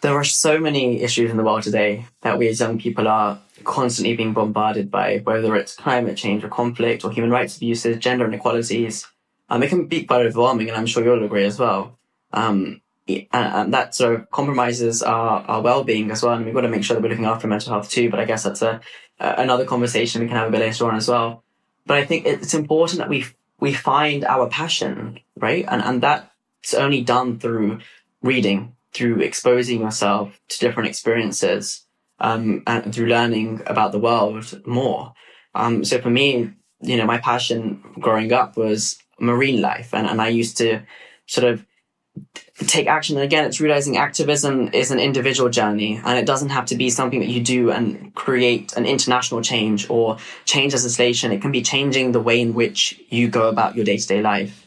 [0.00, 3.40] There are so many issues in the world today that we as young people are
[3.64, 8.26] constantly being bombarded by, whether it's climate change or conflict or human rights abuses, gender
[8.26, 9.06] inequalities.
[9.48, 11.98] Um, it can be quite overwhelming, and I'm sure you'll agree as well.
[12.32, 16.34] Um, and, and, that sort of compromises our, our well-being as well.
[16.34, 18.10] And we've got to make sure that we're looking after mental health too.
[18.10, 18.80] But I guess that's a,
[19.20, 21.44] a another conversation we can have a bit later on as well.
[21.86, 23.26] But I think it's important that we
[23.60, 25.64] we find our passion, right?
[25.68, 27.80] And and that's only done through
[28.22, 31.84] reading, through exposing yourself to different experiences,
[32.20, 35.12] um, and through learning about the world more.
[35.54, 40.22] Um, so for me, you know, my passion growing up was marine life, and, and
[40.22, 40.80] I used to
[41.26, 41.64] sort of
[42.66, 43.16] take action.
[43.16, 46.88] And again, it's realizing activism is an individual journey and it doesn't have to be
[46.88, 51.32] something that you do and create an international change or change as a legislation.
[51.32, 54.22] It can be changing the way in which you go about your day to day
[54.22, 54.66] life.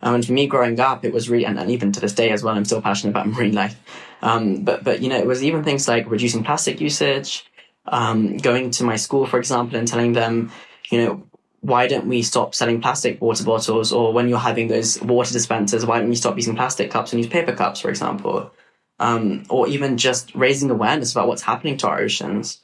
[0.00, 2.30] Um, and for me growing up, it was really, and, and, even to this day
[2.30, 3.76] as well, I'm still passionate about marine life.
[4.22, 7.44] Um, but, but, you know, it was even things like reducing plastic usage,
[7.86, 10.52] um, going to my school, for example, and telling them,
[10.90, 11.27] you know,
[11.60, 13.92] why don't we stop selling plastic water bottles?
[13.92, 17.22] Or when you're having those water dispensers, why don't we stop using plastic cups and
[17.22, 18.52] use paper cups, for example?
[19.00, 22.60] Um, or even just raising awareness about what's happening to our oceans.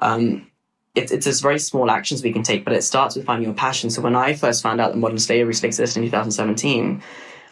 [0.00, 0.50] Um,
[0.94, 3.54] it, it's just very small actions we can take, but it starts with finding your
[3.54, 3.90] passion.
[3.90, 7.02] So when I first found out that modern slavery still existed in 2017,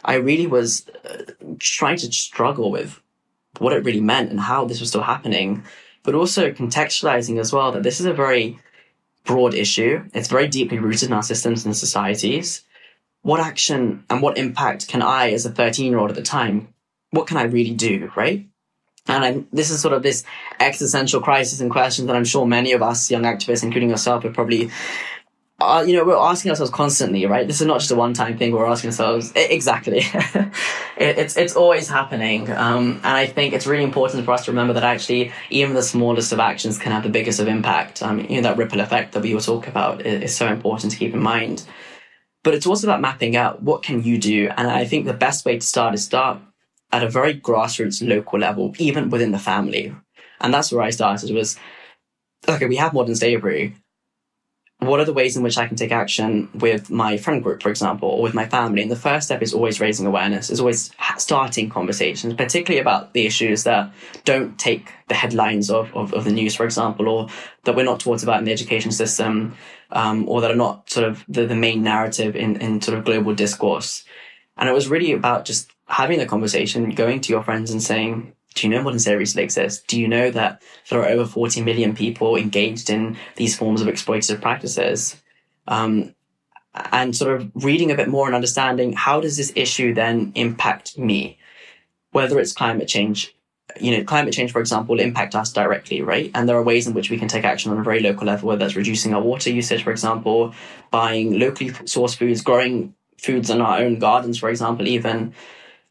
[0.05, 1.23] I really was uh,
[1.59, 2.99] trying to struggle with
[3.59, 5.63] what it really meant and how this was still happening,
[6.03, 8.59] but also contextualizing as well that this is a very
[9.25, 10.03] broad issue.
[10.13, 12.63] It's very deeply rooted in our systems and societies.
[13.21, 16.73] What action and what impact can I, as a 13 year old at the time,
[17.11, 18.45] what can I really do, right?
[19.07, 20.23] And I'm, this is sort of this
[20.59, 24.33] existential crisis and question that I'm sure many of us young activists, including yourself, have
[24.33, 24.71] probably
[25.59, 27.47] uh, you know, we're asking ourselves constantly, right?
[27.47, 28.51] This is not just a one-time thing.
[28.51, 29.99] We're asking ourselves exactly.
[30.97, 34.51] it, it's it's always happening, um, and I think it's really important for us to
[34.51, 38.01] remember that actually, even the smallest of actions can have the biggest of impact.
[38.01, 40.91] Um, you know, that ripple effect that we were talking about is, is so important
[40.91, 41.63] to keep in mind.
[42.43, 45.45] But it's also about mapping out what can you do, and I think the best
[45.45, 46.39] way to start is start
[46.91, 49.95] at a very grassroots, local level, even within the family,
[50.41, 51.33] and that's where I started.
[51.33, 51.57] Was
[52.49, 53.75] okay, we have modern slavery
[54.87, 57.69] what are the ways in which I can take action with my friend group, for
[57.69, 58.81] example, or with my family?
[58.81, 63.25] And the first step is always raising awareness, is always starting conversations, particularly about the
[63.25, 63.91] issues that
[64.25, 67.27] don't take the headlines of, of, of the news, for example, or
[67.63, 69.55] that we're not taught about in the education system,
[69.91, 73.05] um, or that are not sort of the, the main narrative in, in sort of
[73.05, 74.03] global discourse.
[74.57, 78.33] And it was really about just having the conversation, going to your friends and saying,
[78.53, 79.83] do you know modern slavery still exists?
[79.87, 83.87] Do you know that there are over 40 million people engaged in these forms of
[83.87, 85.21] exploitative practices?
[85.67, 86.13] Um,
[86.73, 90.97] and sort of reading a bit more and understanding how does this issue then impact
[90.97, 91.37] me?
[92.11, 93.35] Whether it's climate change,
[93.79, 96.31] you know, climate change, for example, will impact us directly, right?
[96.33, 98.49] And there are ways in which we can take action on a very local level,
[98.49, 100.53] whether that's reducing our water usage, for example,
[100.91, 105.33] buying locally sourced foods, growing foods in our own gardens, for example, even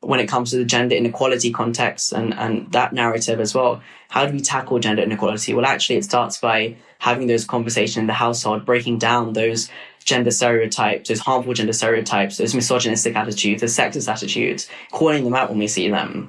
[0.03, 3.81] when it comes to the gender inequality context and, and that narrative as well.
[4.09, 5.55] How do we tackle gender inequality?
[5.55, 9.71] Well, actually, it starts by having those conversations in the household, breaking down those
[10.05, 15.49] gender stereotypes, those harmful gender stereotypes, those misogynistic attitudes, those sexist attitudes, calling them out
[15.49, 16.29] when we see them.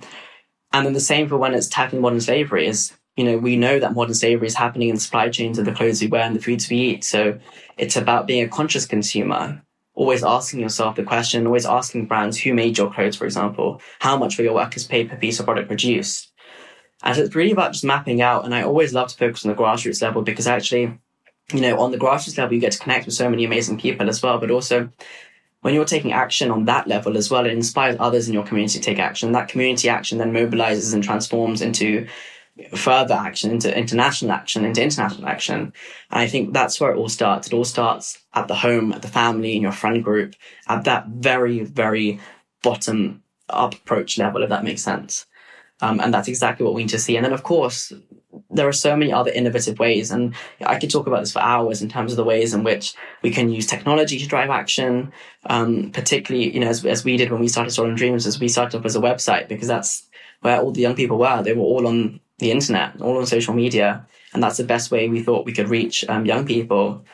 [0.72, 3.80] And then the same for when it's tackling modern slavery is, you know, we know
[3.80, 6.36] that modern slavery is happening in the supply chains of the clothes we wear and
[6.36, 7.04] the foods we eat.
[7.04, 7.40] So
[7.78, 9.64] it's about being a conscious consumer
[9.96, 14.18] always asking yourself the question, always asking brands who made your clothes, for example, how
[14.18, 16.32] much will your workers paid per piece of product produced?
[17.04, 18.46] And so it's really about just mapping out.
[18.46, 20.98] And I always love to focus on the grassroots level because actually,
[21.54, 24.10] you know, on the grassroots level, you get to connect with so many amazing people
[24.10, 24.40] as well.
[24.40, 24.90] But also,
[25.62, 28.80] when you're taking action on that level as well, it inspires others in your community
[28.80, 29.32] to take action.
[29.34, 32.08] That community action then mobilizes and transforms into
[32.76, 35.74] further action, into international action, into international action.
[36.12, 37.48] And I think that's where it all starts.
[37.48, 40.36] It all starts at the home, at the family, in your friend group,
[40.68, 42.20] at that very, very
[42.62, 45.26] bottom up approach level, if that makes sense.
[45.82, 47.18] Um, and that's exactly what we need to see.
[47.18, 47.92] And then, of course,
[48.50, 50.34] there are so many other innovative ways, and
[50.66, 53.32] I could talk about this for hours in terms of the ways in which we
[53.32, 55.12] can use technology to drive action.
[55.48, 58.48] Um, particularly, you know, as, as we did when we started Stolen Dreams, as we
[58.48, 60.08] started up as a website because that's
[60.42, 61.42] where all the young people were.
[61.42, 64.06] They were all on the internet, all on social media.
[64.34, 67.06] And that's the best way we thought we could reach um, young people.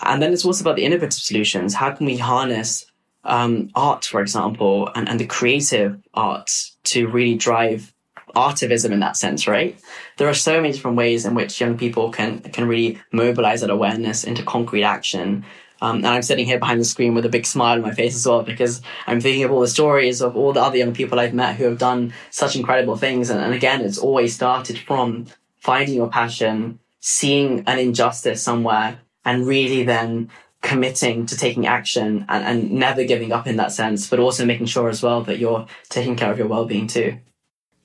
[0.00, 1.74] And then it's also about the innovative solutions.
[1.74, 2.86] How can we harness
[3.24, 7.94] um, art, for example, and, and the creative arts to really drive
[8.34, 9.78] artivism in that sense, right?
[10.16, 13.70] There are so many different ways in which young people can can really mobilize that
[13.70, 15.44] awareness into concrete action
[15.82, 18.14] um, and I'm sitting here behind the screen with a big smile on my face
[18.14, 21.18] as well because I'm thinking of all the stories of all the other young people
[21.18, 23.30] I've met who have done such incredible things.
[23.30, 25.26] And, and again, it's always started from
[25.58, 32.44] finding your passion, seeing an injustice somewhere, and really then committing to taking action and,
[32.44, 35.66] and never giving up in that sense, but also making sure as well that you're
[35.88, 37.18] taking care of your well being too.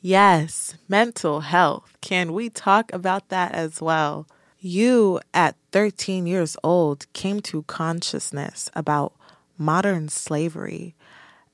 [0.01, 1.97] Yes, mental health.
[2.01, 4.27] Can we talk about that as well?
[4.67, 9.13] You, at 13 years old, came to consciousness about
[9.57, 10.93] modern slavery.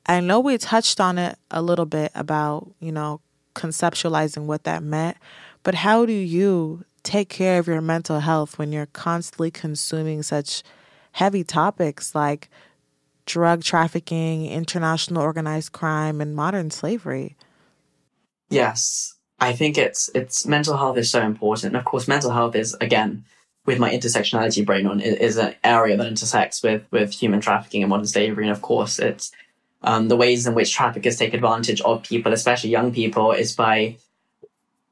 [0.07, 3.21] I know we touched on it a little bit about, you know,
[3.53, 5.17] conceptualizing what that meant,
[5.61, 10.63] but how do you take care of your mental health when you're constantly consuming such
[11.11, 12.49] heavy topics like
[13.27, 17.35] drug trafficking, international organized crime, and modern slavery?
[18.49, 19.12] Yes.
[19.43, 21.73] I think it's it's mental health is so important.
[21.73, 23.25] And of course, mental health is again
[23.65, 27.89] with my intersectionality brain on is an area that intersects with with human trafficking and
[27.89, 28.45] modern slavery.
[28.45, 29.33] And of course, it's
[29.81, 33.97] um, the ways in which traffickers take advantage of people, especially young people, is by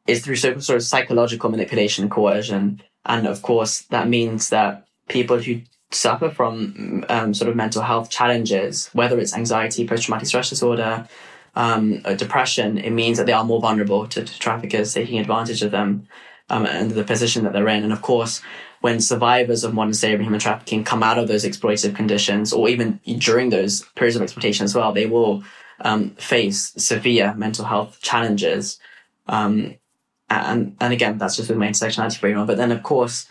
[0.05, 5.61] is through sort of psychological manipulation, coercion, and of course that means that people who
[5.91, 11.07] suffer from um, sort of mental health challenges, whether it's anxiety, post traumatic stress disorder,
[11.55, 15.71] um, depression, it means that they are more vulnerable to, to traffickers taking advantage of
[15.71, 16.07] them
[16.49, 17.83] um, and the position that they're in.
[17.83, 18.41] And of course,
[18.81, 22.67] when survivors of modern slavery and human trafficking come out of those exploitative conditions, or
[22.67, 25.43] even during those periods of exploitation as well, they will
[25.81, 28.79] um, face severe mental health challenges.
[29.27, 29.75] Um,
[30.29, 32.47] and and again, that's just with my intersectionality framework.
[32.47, 33.27] But then, of course,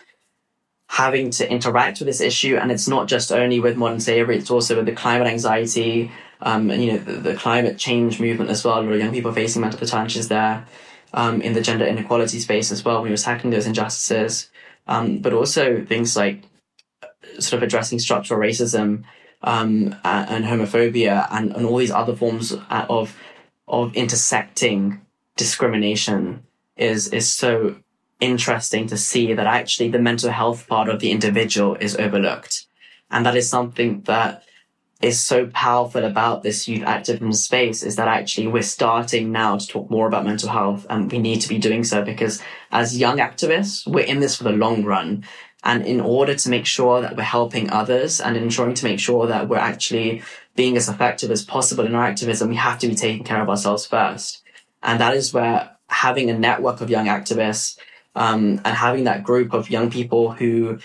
[0.87, 4.51] having to interact with this issue, and it's not just only with modern slavery; it's
[4.51, 8.63] also with the climate anxiety, um, and you know the, the, climate change movement as
[8.63, 10.65] well, A lot of young people facing mental challenges there,
[11.13, 14.49] um, in the gender inequality space as well, when you're tackling those injustices,
[14.87, 16.43] um, but also things like
[17.39, 19.03] sort of addressing structural racism
[19.43, 23.17] um, and, and, homophobia and, and all these other forms of
[23.67, 25.01] of intersecting
[25.37, 26.43] discrimination
[26.75, 27.75] is is so
[28.19, 32.67] interesting to see that actually the mental health part of the individual is overlooked.
[33.09, 34.43] And that is something that
[35.01, 39.67] is so powerful about this youth activism space is that actually we're starting now to
[39.67, 43.17] talk more about mental health and we need to be doing so because as young
[43.17, 45.23] activists, we're in this for the long run.
[45.63, 49.27] And in order to make sure that we're helping others and ensuring to make sure
[49.27, 50.23] that we're actually
[50.55, 53.49] being as effective as possible in our activism, we have to be taking care of
[53.49, 54.41] ourselves first.
[54.81, 57.77] And that is where having a network of young activists
[58.15, 60.79] um, and having that group of young people who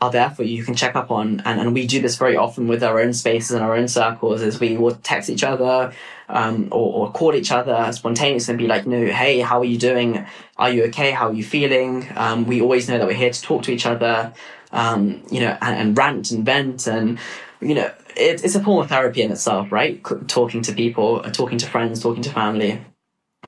[0.00, 1.40] are there for you, you can check up on.
[1.44, 4.42] And, and we do this very often with our own spaces and our own circles
[4.42, 5.92] is we will text each other
[6.28, 9.78] um, or, or call each other spontaneously and be like, no, hey, how are you
[9.78, 10.24] doing?
[10.56, 11.10] Are you okay?
[11.10, 12.06] How are you feeling?
[12.14, 14.32] Um, we always know that we're here to talk to each other,
[14.70, 17.18] um, you know, and, and rant and vent and,
[17.60, 20.00] you know, it, it's a form of therapy in itself, right?
[20.28, 22.80] Talking to people, talking to friends, talking to family.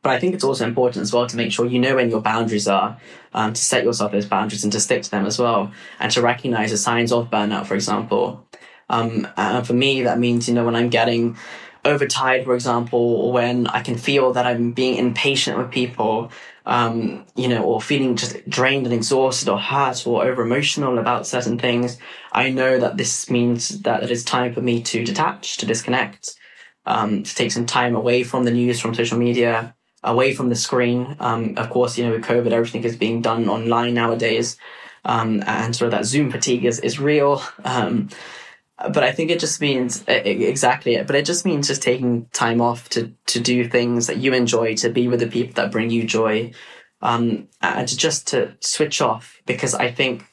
[0.03, 2.23] But I think it's also important as well to make sure you know when your
[2.23, 2.99] boundaries are,
[3.35, 6.23] um, to set yourself those boundaries and to stick to them as well, and to
[6.23, 8.47] recognize the signs of burnout, for example.
[8.89, 11.37] Um, and for me, that means, you know, when I'm getting
[11.85, 16.31] overtired, for example, or when I can feel that I'm being impatient with people,
[16.67, 21.27] um, you know, or feeling just drained and exhausted or hurt or over emotional about
[21.27, 21.99] certain things,
[22.33, 26.35] I know that this means that it is time for me to detach, to disconnect,
[26.87, 30.57] um, to take some time away from the news, from social media, away from the
[30.57, 31.17] screen.
[31.21, 34.57] Um, of course, you know, with COVID, everything is being done online nowadays.
[35.05, 37.43] Um, and sort of that Zoom fatigue is, is real.
[37.65, 38.11] Um,
[38.79, 41.07] but I think it just means exactly it.
[41.07, 44.75] But it just means just taking time off to, to do things that you enjoy,
[44.77, 46.53] to be with the people that bring you joy,
[47.03, 50.25] um, and to just to switch off because I think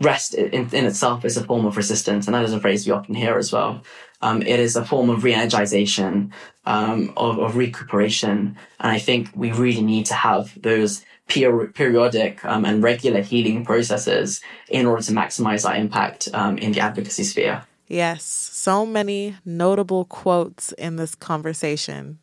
[0.00, 2.26] rest in, in itself is a form of resistance.
[2.26, 3.82] And that is a phrase we often hear as well.
[4.22, 6.32] Um, it is a form of re-energization,
[6.64, 8.56] um, of, of, recuperation.
[8.80, 13.64] And I think we really need to have those per- periodic um, and regular healing
[13.64, 17.62] processes in order to maximize our impact um, in the advocacy sphere.
[17.88, 22.18] Yes, so many notable quotes in this conversation.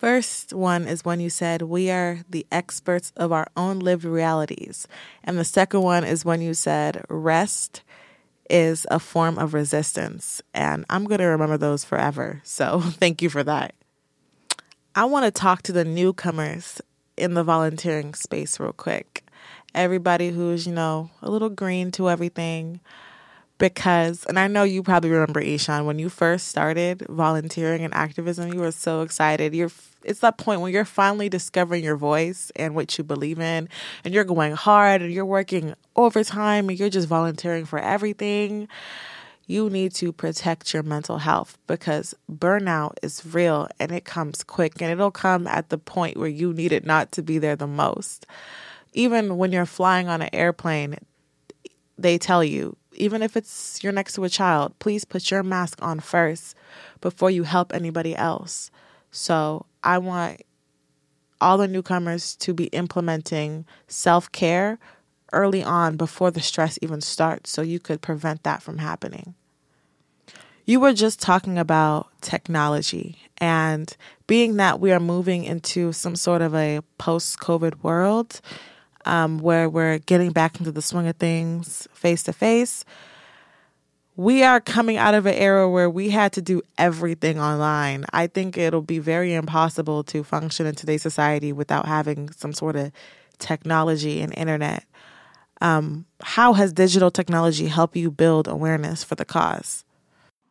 [0.00, 4.88] First one is when you said, We are the experts of our own lived realities.
[5.22, 7.82] And the second one is when you said, Rest
[8.50, 10.42] is a form of resistance.
[10.52, 12.40] And I'm going to remember those forever.
[12.44, 13.74] So thank you for that.
[14.94, 16.80] I want to talk to the newcomers
[17.16, 19.24] in the volunteering space real quick.
[19.74, 22.80] Everybody who's, you know, a little green to everything.
[23.58, 28.52] Because, and I know you probably remember Ishaan, when you first started volunteering and activism,
[28.52, 29.54] you were so excited.
[29.54, 29.70] You're
[30.04, 33.68] it's that point when you're finally discovering your voice and what you believe in
[34.04, 38.68] and you're going hard and you're working overtime and you're just volunteering for everything
[39.50, 44.80] you need to protect your mental health because burnout is real and it comes quick
[44.80, 47.66] and it'll come at the point where you need it not to be there the
[47.66, 48.26] most.
[48.92, 50.94] Even when you're flying on an airplane,
[51.98, 55.82] they tell you, even if it's you're next to a child, please put your mask
[55.82, 56.54] on first
[57.00, 58.70] before you help anybody else.
[59.10, 60.42] So I want
[61.40, 64.78] all the newcomers to be implementing self care
[65.32, 69.34] early on before the stress even starts so you could prevent that from happening.
[70.64, 76.42] You were just talking about technology and being that we are moving into some sort
[76.42, 78.40] of a post COVID world
[79.04, 82.84] um, where we're getting back into the swing of things face to face
[84.20, 88.04] we are coming out of an era where we had to do everything online.
[88.12, 92.76] I think it'll be very impossible to function in today's society without having some sort
[92.76, 92.92] of
[93.38, 94.84] technology and internet.
[95.62, 99.86] Um, how has digital technology helped you build awareness for the cause?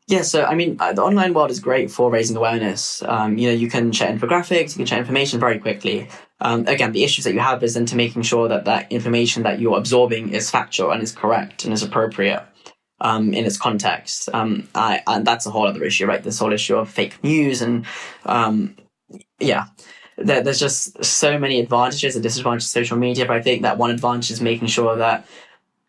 [0.07, 3.03] Yeah, so I mean, uh, the online world is great for raising awareness.
[3.03, 6.07] Um, you know, you can share infographics, you can share information very quickly.
[6.41, 9.59] Um, again, the issues that you have is into making sure that that information that
[9.59, 12.41] you're absorbing is factual and is correct and is appropriate
[13.01, 14.29] um, in its context.
[14.33, 16.21] Um, I, and that's a whole other issue, right?
[16.21, 17.85] This whole issue of fake news and,
[18.25, 18.75] um,
[19.39, 19.65] yeah,
[20.17, 23.25] there, there's just so many advantages and disadvantages of social media.
[23.25, 25.25] But I think that one advantage is making sure that,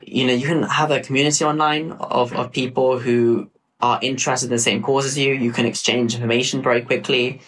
[0.01, 4.53] you know, you can have a community online of, of people who are interested in
[4.53, 5.35] the same cause as you.
[5.35, 7.40] You can exchange information very quickly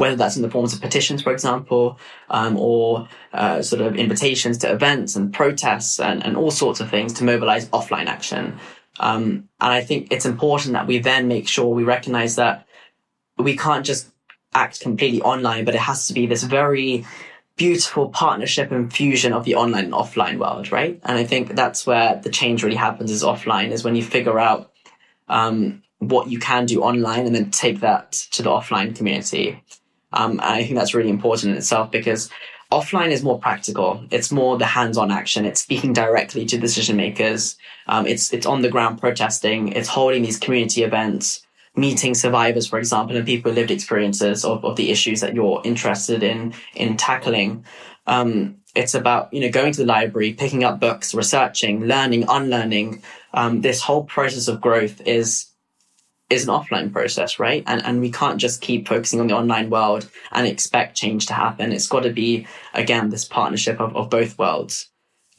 [0.00, 1.98] whether that's in the forms of petitions, for example,
[2.30, 6.90] um, or uh, sort of invitations to events and protests and, and all sorts of
[6.90, 8.58] things to mobilize offline action.
[9.00, 12.66] Um, and I think it's important that we then make sure we recognize that
[13.38, 14.08] we can't just
[14.54, 17.06] act completely online, but it has to be this very
[17.56, 21.00] beautiful partnership and fusion of the online and offline world, right?
[21.04, 24.38] And I think that's where the change really happens is offline, is when you figure
[24.38, 24.70] out
[25.28, 29.62] um, what you can do online and then take that to the offline community.
[30.12, 32.30] Um, and I think that's really important in itself because
[32.70, 34.04] offline is more practical.
[34.10, 35.44] It's more the hands-on action.
[35.44, 37.56] It's speaking directly to decision makers.
[37.86, 39.72] Um, it's it's on the ground protesting.
[39.72, 41.46] It's holding these community events
[41.76, 45.60] meeting survivors, for example, and people with lived experiences of, of the issues that you're
[45.64, 47.64] interested in in tackling.
[48.06, 53.02] Um, it's about you know going to the library, picking up books, researching, learning, unlearning.
[53.34, 55.49] Um, this whole process of growth is
[56.30, 57.64] is an offline process, right?
[57.66, 61.34] And and we can't just keep focusing on the online world and expect change to
[61.34, 61.72] happen.
[61.72, 64.88] It's got to be again this partnership of, of both worlds.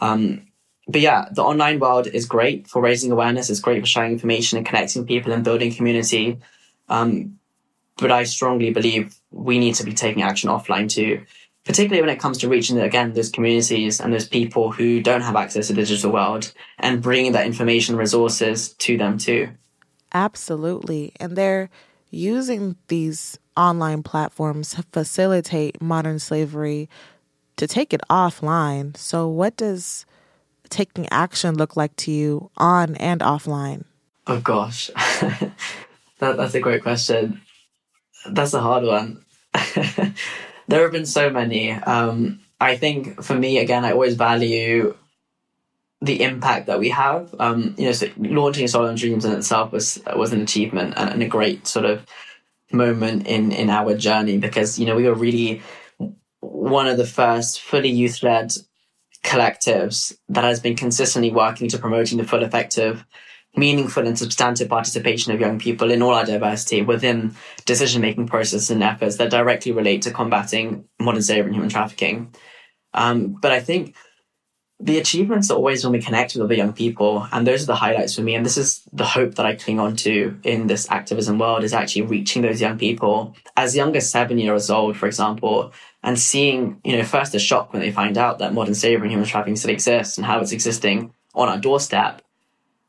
[0.02, 0.48] Um,
[0.88, 3.50] but yeah, the online world is great for raising awareness.
[3.50, 6.39] It's great for sharing information and connecting people and building community.
[6.89, 7.39] Um,
[7.98, 11.24] but I strongly believe we need to be taking action offline too,
[11.64, 15.36] particularly when it comes to reaching again those communities and those people who don't have
[15.36, 19.50] access to the digital world and bringing that information resources to them too.
[20.14, 21.70] Absolutely, and they're
[22.09, 26.89] using these online platforms to facilitate modern slavery
[27.57, 28.95] to take it offline.
[28.97, 30.05] So, what does
[30.70, 33.86] taking action look like to you on and offline?
[34.28, 35.51] Oh gosh, that,
[36.20, 37.41] that's a great question.
[38.26, 39.26] That's a hard one.
[40.68, 41.72] there have been so many.
[41.72, 44.95] Um, I think for me, again, I always value
[46.02, 47.34] the impact that we have.
[47.39, 51.24] Um, you know, so launching Stolen Dreams in itself was was an achievement and, and
[51.24, 52.06] a great sort of
[52.72, 55.62] moment in in our journey because you know we were really
[56.39, 58.52] one of the first fully youth led
[59.24, 63.06] collectives that has been consistently working to promoting the full effective
[63.56, 67.36] meaningful and substantive participation of young people in all our diversity within
[67.66, 72.34] decision making processes and efforts that directly relate to combating modern slavery and human trafficking.
[72.93, 73.95] Um, but I think
[74.84, 77.76] the achievements are always when we connect with other young people, and those are the
[77.76, 78.34] highlights for me.
[78.34, 81.74] And this is the hope that I cling on to in this activism world is
[81.74, 85.72] actually reaching those young people as young as seven years old, for example,
[86.04, 89.12] and seeing, you know, first a shock when they find out that modern slavery and
[89.12, 92.22] human trafficking still exists and how it's existing on our doorstep.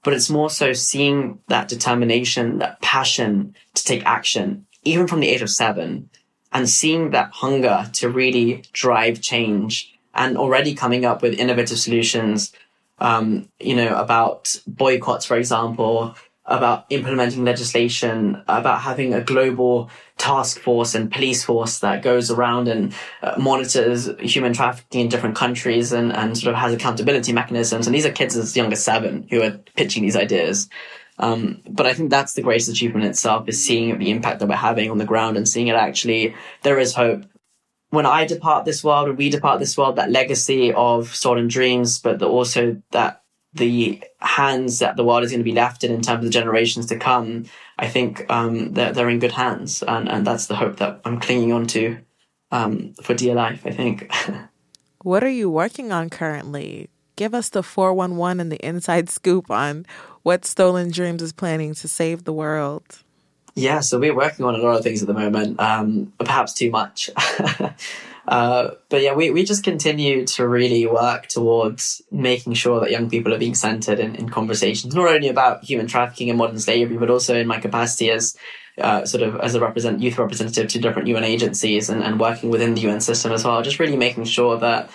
[0.02, 5.28] But it's more so seeing that determination, that passion to take action, even from the
[5.28, 6.10] age of seven,
[6.52, 12.52] and seeing that hunger to really drive change and already coming up with innovative solutions,
[12.98, 19.88] um, you know, about boycotts, for example, about implementing legislation, about having a global
[20.18, 22.92] task force and police force that goes around and
[23.22, 27.86] uh, monitors human trafficking in different countries and, and sort of has accountability mechanisms.
[27.86, 30.68] And these are kids as young as seven who are pitching these ideas.
[31.18, 34.56] Um, but I think that's the greatest achievement itself is seeing the impact that we're
[34.56, 37.24] having on the ground and seeing it actually, there is hope.
[37.92, 41.98] When I depart this world, when we depart this world, that legacy of stolen dreams,
[41.98, 43.22] but the, also that
[43.52, 46.30] the hands that the world is going to be left in in terms of the
[46.30, 47.44] generations to come,
[47.78, 49.82] I think um, they're, they're in good hands.
[49.82, 51.98] And, and that's the hope that I'm clinging on to
[52.50, 54.10] um, for dear life, I think.
[55.02, 56.88] what are you working on currently?
[57.16, 59.84] Give us the 411 and the inside scoop on
[60.22, 63.02] what Stolen Dreams is planning to save the world.
[63.54, 66.70] Yeah, so we're working on a lot of things at the moment, um, perhaps too
[66.70, 67.10] much.
[68.26, 73.10] Uh, but yeah, we, we just continue to really work towards making sure that young
[73.10, 76.96] people are being centered in, in conversations, not only about human trafficking and modern slavery,
[76.96, 78.36] but also in my capacity as
[78.78, 82.48] uh, sort of as a represent youth representative to different UN agencies and, and working
[82.48, 83.60] within the UN system as well.
[83.62, 84.88] Just really making sure that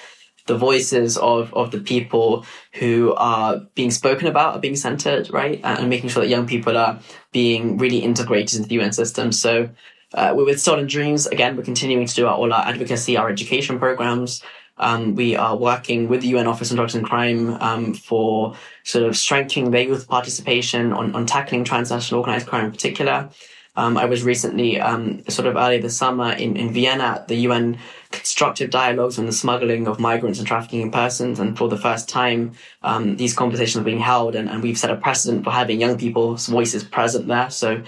[0.47, 5.61] the voices of, of the people who are being spoken about are being centered, right?
[5.63, 6.99] And making sure that young people are
[7.31, 9.31] being really integrated into the UN system.
[9.31, 9.69] So
[10.13, 13.77] uh, with Stolen Dreams, again, we're continuing to do our, all our advocacy, our education
[13.77, 14.41] programs.
[14.79, 19.05] Um, we are working with the UN Office on Drugs and Crime um, for sort
[19.05, 23.29] of strengthening their youth participation on, on tackling transnational organized crime in particular.
[23.77, 27.35] Um, I was recently, um, sort of earlier this summer in, in Vienna at the
[27.35, 27.77] UN
[28.09, 31.39] Constructive Dialogues on the Smuggling of Migrants and Trafficking in Persons.
[31.39, 34.89] And for the first time, um, these conversations are being held and, and we've set
[34.89, 37.51] a precedent for having young people's voices present there.
[37.51, 37.83] So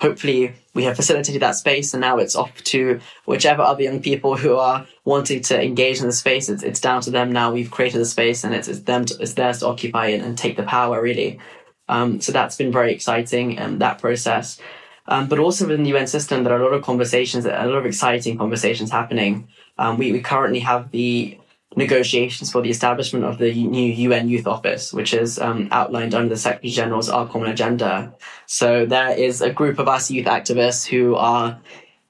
[0.00, 4.38] hopefully we have facilitated that space and now it's off to whichever other young people
[4.38, 6.48] who are wanting to engage in the space.
[6.48, 7.52] It's, it's down to them now.
[7.52, 10.38] We've created the space and it's, it's them, to, it's theirs to occupy and, and
[10.38, 11.38] take the power really.
[11.86, 14.58] Um, so that's been very exciting and um, that process.
[15.06, 17.76] Um, but also within the UN system, there are a lot of conversations, a lot
[17.76, 19.48] of exciting conversations happening.
[19.78, 21.38] Um, we, we currently have the
[21.76, 26.28] negotiations for the establishment of the new UN Youth Office, which is um, outlined under
[26.28, 28.14] the Secretary General's Our Common Agenda.
[28.46, 31.58] So there is a group of us youth activists who are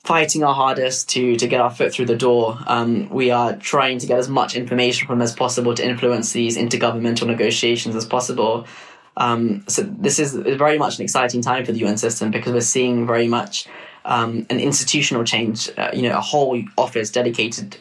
[0.04, 2.58] fighting our hardest to to get our foot through the door.
[2.66, 6.32] Um, we are trying to get as much information from them as possible to influence
[6.32, 8.66] these intergovernmental negotiations as possible.
[9.16, 12.60] Um, so this is very much an exciting time for the UN system because we're
[12.60, 13.66] seeing very much
[14.04, 15.70] um, an institutional change.
[15.76, 17.76] Uh, you know, a whole office dedicated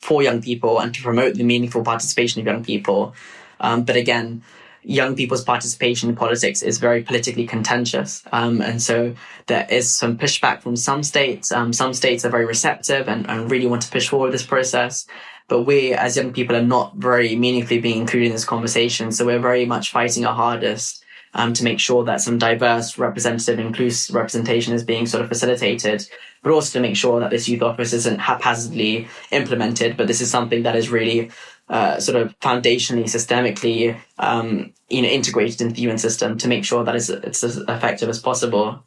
[0.00, 3.14] for young people and to promote the meaningful participation of young people.
[3.60, 4.42] Um, but again,
[4.82, 8.22] young people's participation in politics is very politically contentious.
[8.32, 9.14] Um, and so
[9.46, 11.50] there is some pushback from some states.
[11.52, 15.06] Um, some states are very receptive and, and really want to push forward this process.
[15.48, 19.12] But we as young people are not very meaningfully being included in this conversation.
[19.12, 23.58] So we're very much fighting our hardest um, to make sure that some diverse, representative,
[23.58, 26.08] inclusive representation is being sort of facilitated,
[26.42, 30.30] but also to make sure that this youth office isn't haphazardly implemented, but this is
[30.30, 31.30] something that is really
[31.68, 36.64] uh, sort of foundationally, systemically, um, you know, integrated into the UN system to make
[36.64, 38.82] sure that it's, it's as effective as possible.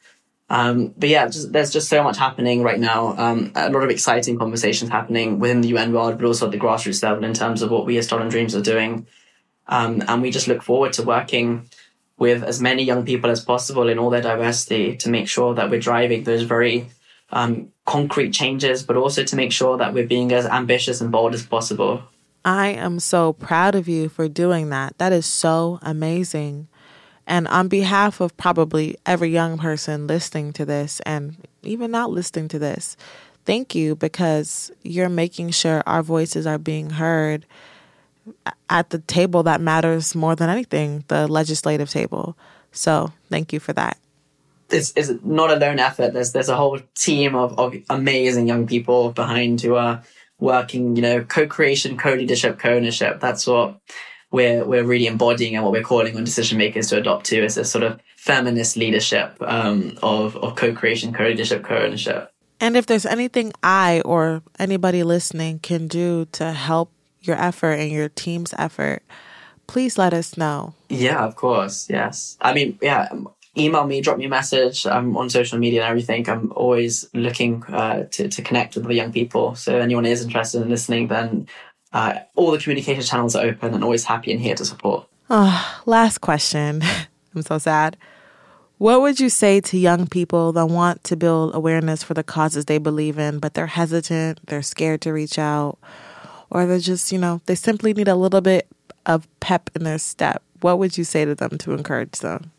[0.52, 3.16] Um, but yeah, just, there's just so much happening right now.
[3.18, 6.60] Um, a lot of exciting conversations happening within the UN world, but also at the
[6.60, 9.08] grassroots level in terms of what we as Stolen Dreams are doing.
[9.68, 11.70] Um, and we just look forward to working
[12.18, 15.70] with as many young people as possible in all their diversity to make sure that
[15.70, 16.90] we're driving those very
[17.30, 21.34] um, concrete changes, but also to make sure that we're being as ambitious and bold
[21.34, 22.04] as possible.
[22.44, 24.98] I am so proud of you for doing that.
[24.98, 26.68] That is so amazing.
[27.28, 32.48] And on behalf of probably every young person listening to this and even not listening
[32.50, 32.98] to this,
[33.46, 37.46] thank you because you're making sure our voices are being heard
[38.70, 42.38] at the table that matters more than anything, the legislative table.
[42.72, 43.98] So thank you for that.
[44.70, 46.14] It's, it's not a lone effort.
[46.14, 50.02] There's there's a whole team of, of amazing young people behind who are
[50.40, 53.20] working, you know, co-creation, co-leadership, co-ownership.
[53.20, 53.80] That's what
[54.32, 57.58] we're we're really embodying and what we're calling on decision makers to adopt to is
[57.58, 62.32] a sort of feminist leadership um, of of co-creation, co-leadership, co-ownership.
[62.60, 67.92] And if there's anything I or anybody listening can do to help your effort and
[67.92, 69.04] your team's effort,
[69.66, 70.76] please let us know.
[70.88, 71.90] Yeah, of course.
[71.90, 72.38] Yes.
[72.40, 73.10] I mean, yeah,
[73.58, 74.86] email me, drop me a message.
[74.86, 76.30] I'm on social media and everything.
[76.30, 79.56] I'm always looking uh, to, to connect with the young people.
[79.56, 81.48] So anyone is interested in listening, then
[81.94, 85.08] uh, all the communication channels are open and always happy and here to support.
[85.30, 86.82] Oh, last question.
[87.36, 87.98] I'm so sad.
[88.78, 92.66] What would you say to young people that want to build awareness for the causes
[92.66, 95.78] they believe in, but they're hesitant, they're scared to reach out,
[96.50, 98.68] or they're just, you know, they simply need a little bit
[99.06, 100.42] of pep in their step?
[100.62, 102.52] What would you say to them to encourage them?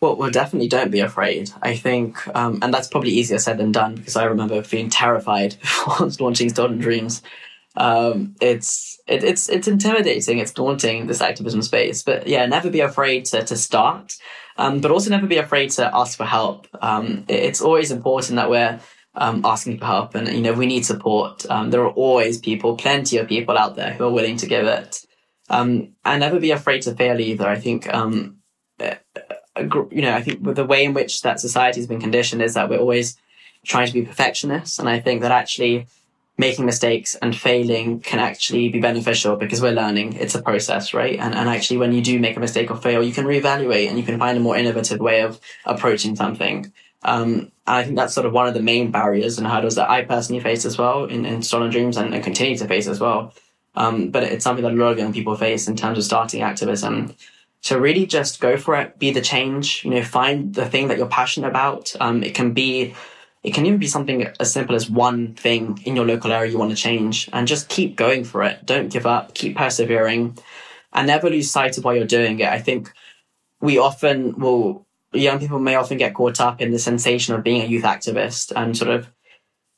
[0.00, 1.50] Well, well, definitely don't be afraid.
[1.62, 5.56] I think, um, and that's probably easier said than done because I remember being terrified
[5.60, 7.22] before launching Stolen Dreams.
[7.76, 12.02] Um, it's it, it's it's intimidating, it's daunting this activism space.
[12.02, 14.14] But yeah, never be afraid to to start,
[14.56, 16.66] um, but also never be afraid to ask for help.
[16.80, 18.80] Um, it's always important that we're
[19.14, 21.46] um, asking for help, and you know we need support.
[21.50, 24.66] Um, there are always people, plenty of people out there who are willing to give
[24.66, 25.04] it.
[25.50, 27.46] Um, and never be afraid to fail either.
[27.46, 27.86] I think
[29.56, 32.70] you know, I think the way in which that society has been conditioned is that
[32.70, 33.16] we're always
[33.66, 34.78] trying to be perfectionists.
[34.78, 35.86] And I think that actually
[36.42, 40.08] making mistakes and failing can actually be beneficial because we're learning.
[40.22, 41.16] It's a process, right?
[41.24, 43.96] And, and actually when you do make a mistake or fail, you can reevaluate and
[43.98, 46.72] you can find a more innovative way of approaching something.
[47.04, 50.02] Um, I think that's sort of one of the main barriers and hurdles that I
[50.02, 53.32] personally face as well in, in Stolen Dreams and, and continue to face as well.
[53.74, 56.42] Um, but it's something that a lot of young people face in terms of starting
[56.42, 57.14] activism.
[57.60, 60.98] So really just go for it, be the change, you know, find the thing that
[60.98, 61.94] you're passionate about.
[62.00, 62.94] Um, it can be,
[63.42, 66.58] it can even be something as simple as one thing in your local area you
[66.58, 68.64] want to change and just keep going for it.
[68.64, 70.38] Don't give up, keep persevering
[70.92, 72.48] and never lose sight of why you're doing it.
[72.48, 72.92] I think
[73.60, 77.62] we often will, young people may often get caught up in the sensation of being
[77.62, 79.08] a youth activist and sort of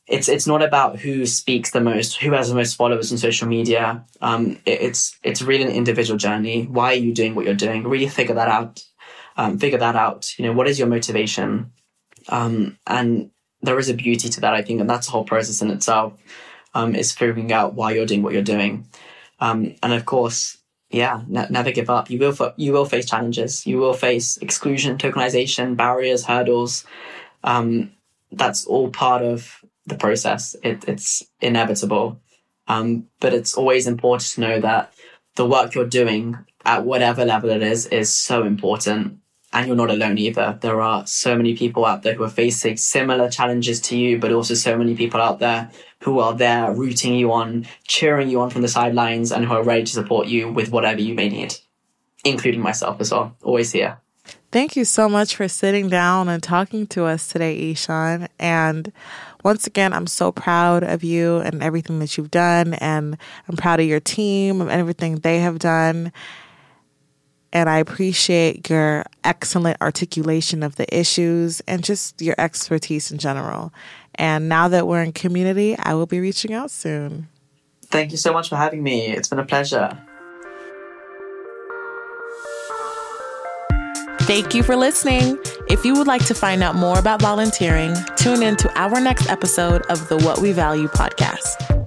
[0.07, 3.49] it's it's not about who speaks the most, who has the most followers on social
[3.49, 4.05] media.
[4.21, 6.65] Um, it, it's it's really an individual journey.
[6.65, 7.85] Why are you doing what you're doing?
[7.85, 8.85] Really figure that out.
[9.37, 10.39] Um, figure that out.
[10.39, 11.73] You know, what is your motivation?
[12.29, 13.31] Um, and
[13.65, 16.15] there is a beauty to that, I think, and that's the whole process in itself.
[16.77, 18.89] Um, is figuring out why you're doing what you're doing,
[19.39, 20.59] um, and of course,
[20.91, 22.11] yeah, ne- never give up.
[22.11, 23.65] You will you will face challenges.
[23.65, 26.85] You will face exclusion, tokenization, barriers, hurdles.
[27.45, 27.93] Um,
[28.33, 30.57] that's all part of the process.
[30.63, 32.21] It, it's inevitable.
[32.67, 34.95] Um, but it's always important to know that
[35.37, 39.19] the work you're doing at whatever level it is, is so important.
[39.55, 40.59] And you're not alone either.
[40.61, 44.33] There are so many people out there who are facing similar challenges to you, but
[44.33, 48.51] also so many people out there who are there rooting you on, cheering you on
[48.51, 51.55] from the sidelines, and who are ready to support you with whatever you may need,
[52.25, 53.37] including myself as well.
[53.43, 53.99] Always here.
[54.51, 58.29] Thank you so much for sitting down and talking to us today, Ishaan.
[58.39, 58.93] And
[59.43, 62.75] once again, I'm so proud of you and everything that you've done.
[62.75, 63.17] And
[63.49, 66.13] I'm proud of your team and everything they have done.
[67.55, 73.73] And I appreciate your excellent articulation of the issues and just your expertise in general.
[74.17, 77.29] And now that we're in community, I will be reaching out soon.
[77.87, 79.07] Thank you so much for having me.
[79.07, 79.97] It's been a pleasure.
[84.23, 85.39] Thank you for listening.
[85.69, 89.29] If you would like to find out more about volunteering, tune in to our next
[89.29, 91.84] episode of the What We Value podcast.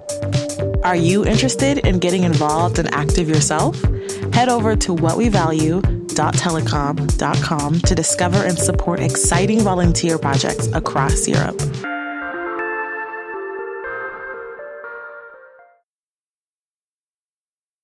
[0.88, 3.78] Are you interested in getting involved and active yourself?
[4.32, 11.60] Head over to whatwevalue.telekom.com to discover and support exciting volunteer projects across Europe.